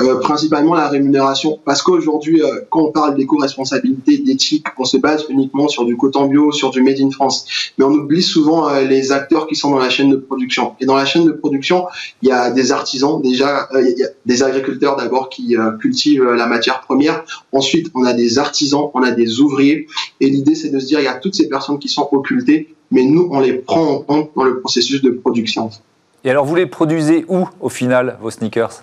Euh, 0.00 0.18
principalement 0.20 0.74
la 0.74 0.88
rémunération, 0.88 1.60
parce 1.64 1.82
qu'aujourd'hui, 1.82 2.42
euh, 2.42 2.60
quand 2.70 2.80
on 2.80 2.92
parle 2.92 3.14
d'éco-responsabilité, 3.14 4.18
d'éthique, 4.18 4.64
on 4.78 4.84
se 4.84 4.96
base 4.96 5.26
uniquement 5.28 5.68
sur 5.68 5.84
du 5.84 5.96
coton 5.96 6.26
bio, 6.26 6.50
sur 6.50 6.70
du 6.70 6.82
made 6.82 6.98
in 6.98 7.10
France. 7.10 7.46
Mais 7.76 7.84
on 7.84 7.90
oublie 7.90 8.22
souvent 8.22 8.68
euh, 8.68 8.82
les 8.82 9.12
acteurs 9.12 9.46
qui 9.46 9.54
sont 9.54 9.70
dans 9.70 9.78
la 9.78 9.90
chaîne 9.90 10.10
de 10.10 10.16
production. 10.16 10.74
Et 10.80 10.86
dans 10.86 10.96
la 10.96 11.04
chaîne 11.04 11.26
de 11.26 11.30
production, 11.30 11.86
il 12.22 12.30
y 12.30 12.32
a 12.32 12.50
des 12.50 12.72
artisans, 12.72 13.20
déjà, 13.20 13.68
il 13.74 13.98
y 13.98 14.02
a 14.02 14.08
des 14.24 14.42
agriculteurs 14.42 14.96
d'abord 14.96 15.28
qui 15.28 15.56
cultivent 15.78 16.24
la 16.24 16.46
matière 16.46 16.80
première. 16.80 17.24
Ensuite, 17.52 17.88
on 17.94 18.04
a 18.04 18.14
des 18.14 18.38
artisans, 18.38 18.90
on 18.94 19.02
a 19.02 19.10
des 19.10 19.40
ouvriers. 19.40 19.86
Et 20.20 20.30
l'idée, 20.30 20.54
c'est 20.54 20.70
de 20.70 20.80
se 20.80 20.86
dire, 20.86 21.00
il 21.00 21.04
y 21.04 21.08
a 21.08 21.14
toutes 21.14 21.34
ces 21.34 21.48
personnes 21.48 21.78
qui 21.78 21.88
sont 21.88 22.08
occultées, 22.12 22.74
mais 22.90 23.04
nous, 23.04 23.28
on 23.30 23.40
les 23.40 23.52
prend 23.52 23.82
en 23.82 23.98
compte 23.98 24.30
dans 24.34 24.44
le 24.44 24.60
processus 24.60 25.02
de 25.02 25.10
production. 25.10 25.70
Et 26.24 26.30
alors, 26.30 26.44
vous 26.44 26.54
les 26.54 26.66
produisez 26.66 27.24
où, 27.28 27.46
au 27.60 27.68
final, 27.68 28.16
vos 28.20 28.30
sneakers? 28.30 28.82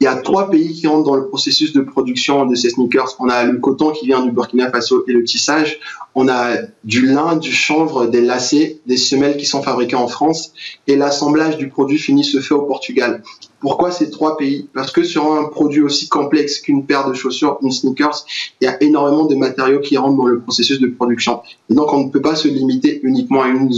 Il 0.00 0.04
y 0.04 0.06
a 0.06 0.16
trois 0.16 0.50
pays 0.50 0.72
qui 0.72 0.86
rentrent 0.86 1.04
dans 1.04 1.16
le 1.16 1.28
processus 1.28 1.72
de 1.72 1.80
production 1.80 2.46
de 2.46 2.54
ces 2.54 2.70
sneakers. 2.70 3.16
On 3.18 3.28
a 3.28 3.44
le 3.44 3.58
coton 3.58 3.90
qui 3.90 4.06
vient 4.06 4.24
du 4.24 4.30
Burkina 4.30 4.70
Faso 4.70 5.04
et 5.08 5.12
le 5.12 5.24
tissage. 5.24 5.80
On 6.14 6.28
a 6.28 6.56
du 6.84 7.06
lin, 7.06 7.36
du 7.36 7.52
chanvre, 7.52 8.06
des 8.06 8.20
lacets, 8.20 8.80
des 8.86 8.96
semelles 8.96 9.36
qui 9.36 9.46
sont 9.46 9.62
fabriquées 9.62 9.96
en 9.96 10.08
France. 10.08 10.52
Et 10.86 10.96
l'assemblage 10.96 11.58
du 11.58 11.68
produit 11.68 11.98
fini 11.98 12.24
se 12.24 12.40
fait 12.40 12.54
au 12.54 12.62
Portugal. 12.62 13.22
Pourquoi 13.60 13.90
ces 13.90 14.10
trois 14.10 14.36
pays? 14.36 14.68
Parce 14.72 14.92
que 14.92 15.02
sur 15.02 15.32
un 15.32 15.44
produit 15.44 15.82
aussi 15.82 16.08
complexe 16.08 16.60
qu'une 16.60 16.86
paire 16.86 17.08
de 17.08 17.14
chaussures, 17.14 17.58
une 17.62 17.72
sneakers, 17.72 18.24
il 18.60 18.64
y 18.64 18.68
a 18.68 18.80
énormément 18.82 19.26
de 19.26 19.34
matériaux 19.34 19.80
qui 19.80 19.96
rentrent 19.96 20.16
dans 20.16 20.26
le 20.26 20.40
processus 20.40 20.80
de 20.80 20.86
production. 20.86 21.42
Et 21.70 21.74
donc 21.74 21.92
on 21.92 22.04
ne 22.04 22.10
peut 22.10 22.22
pas 22.22 22.36
se 22.36 22.46
limiter 22.48 23.00
uniquement 23.02 23.42
à 23.42 23.48
une, 23.48 23.70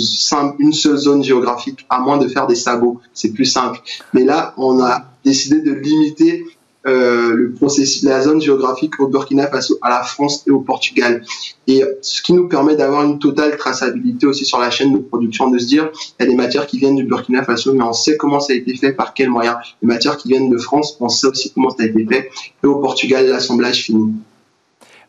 une 0.59 0.73
seule 0.73 0.97
zone 0.97 1.25
géographique, 1.25 1.87
à 1.89 2.01
moins 2.01 2.19
de 2.19 2.29
faire 2.29 2.47
des 2.47 2.55
sabots. 2.55 3.01
C'est 3.15 3.33
plus 3.33 3.47
simple. 3.47 3.81
Mais 4.13 4.25
là, 4.25 4.55
on 4.59 4.83
a 4.83 5.10
décidé 5.25 5.61
de 5.61 5.73
limiter 5.73 6.45
euh, 6.87 7.35
le 7.35 7.53
processus, 7.53 8.03
la 8.05 8.23
zone 8.23 8.41
géographique 8.41 8.99
au 9.01 9.09
Burkina 9.09 9.49
Faso, 9.49 9.79
à 9.83 9.91
la 9.91 10.03
France 10.03 10.45
et 10.47 10.51
au 10.51 10.61
Portugal. 10.61 11.23
Et 11.67 11.83
ce 12.01 12.23
qui 12.23 12.33
nous 12.33 12.49
permet 12.49 12.75
d'avoir 12.75 13.05
une 13.05 13.19
totale 13.19 13.57
traçabilité 13.59 14.27
aussi 14.27 14.47
sur 14.47 14.59
la 14.59 14.71
chaîne 14.71 14.95
de 14.95 14.99
production, 14.99 15.51
de 15.51 15.59
se 15.59 15.67
dire, 15.67 15.91
il 16.19 16.25
y 16.25 16.27
a 16.27 16.31
des 16.31 16.37
matières 16.37 16.67
qui 16.67 16.79
viennent 16.79 16.97
du 16.97 17.05
Burkina 17.05 17.45
Faso, 17.45 17.75
mais 17.75 17.85
on 17.85 17.93
sait 17.93 18.17
comment 18.17 18.41
ça 18.41 18.55
a 18.55 18.57
été 18.57 18.75
fait, 18.75 18.93
par 18.93 19.13
quels 19.13 19.29
moyens. 19.29 19.57
Les 19.83 19.89
matières 19.89 20.17
qui 20.17 20.29
viennent 20.29 20.49
de 20.49 20.57
France, 20.57 20.97
on 21.01 21.11
sait 21.11 21.27
aussi 21.27 21.53
comment 21.53 21.69
ça 21.69 21.83
a 21.83 21.87
été 21.87 22.07
fait. 22.07 22.31
Et 22.65 22.67
au 22.67 22.77
Portugal, 22.77 23.27
l'assemblage 23.27 23.83
fini. 23.83 24.15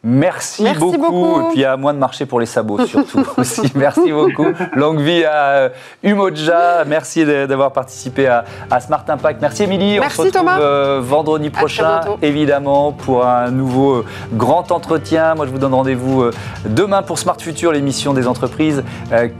Merci, 0.03 0.63
Merci 0.63 0.79
beaucoup. 0.79 0.97
beaucoup. 0.97 1.41
Et 1.41 1.53
puis 1.53 1.65
à 1.65 1.77
moins 1.77 1.93
de 1.93 1.99
marcher 1.99 2.25
pour 2.25 2.39
les 2.39 2.47
sabots 2.47 2.83
surtout 2.87 3.23
aussi. 3.37 3.71
Merci 3.75 4.11
beaucoup. 4.11 4.47
Longue 4.73 4.99
vie 4.99 5.23
à 5.25 5.69
Umoja. 6.01 6.85
Merci 6.87 7.23
d'avoir 7.23 7.71
participé 7.71 8.25
à, 8.25 8.43
à, 8.71 8.79
Smart 8.79 9.05
Impact. 9.07 9.41
Merci 9.41 9.63
Émilie. 9.63 9.99
Merci 9.99 10.19
On 10.19 10.23
se 10.23 10.27
retrouve 10.27 10.41
Thomas. 10.41 10.59
Euh, 10.59 11.01
vendredi 11.03 11.51
prochain, 11.51 12.01
évidemment, 12.23 12.93
pour 12.93 13.27
un 13.27 13.51
nouveau 13.51 13.97
euh, 13.97 14.05
grand 14.33 14.71
entretien. 14.71 15.35
Moi, 15.35 15.45
je 15.45 15.51
vous 15.51 15.59
donne 15.59 15.75
rendez-vous 15.75 16.23
euh, 16.23 16.31
demain 16.65 17.03
pour 17.03 17.19
Smart 17.19 17.39
Future, 17.39 17.71
l'émission 17.71 18.13
des 18.13 18.27
entreprises 18.27 18.83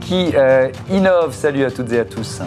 qui 0.00 0.32
innovent. 0.90 1.34
Salut 1.34 1.64
à 1.64 1.70
toutes 1.70 1.92
et 1.92 1.98
à 1.98 2.04
tous. 2.04 2.40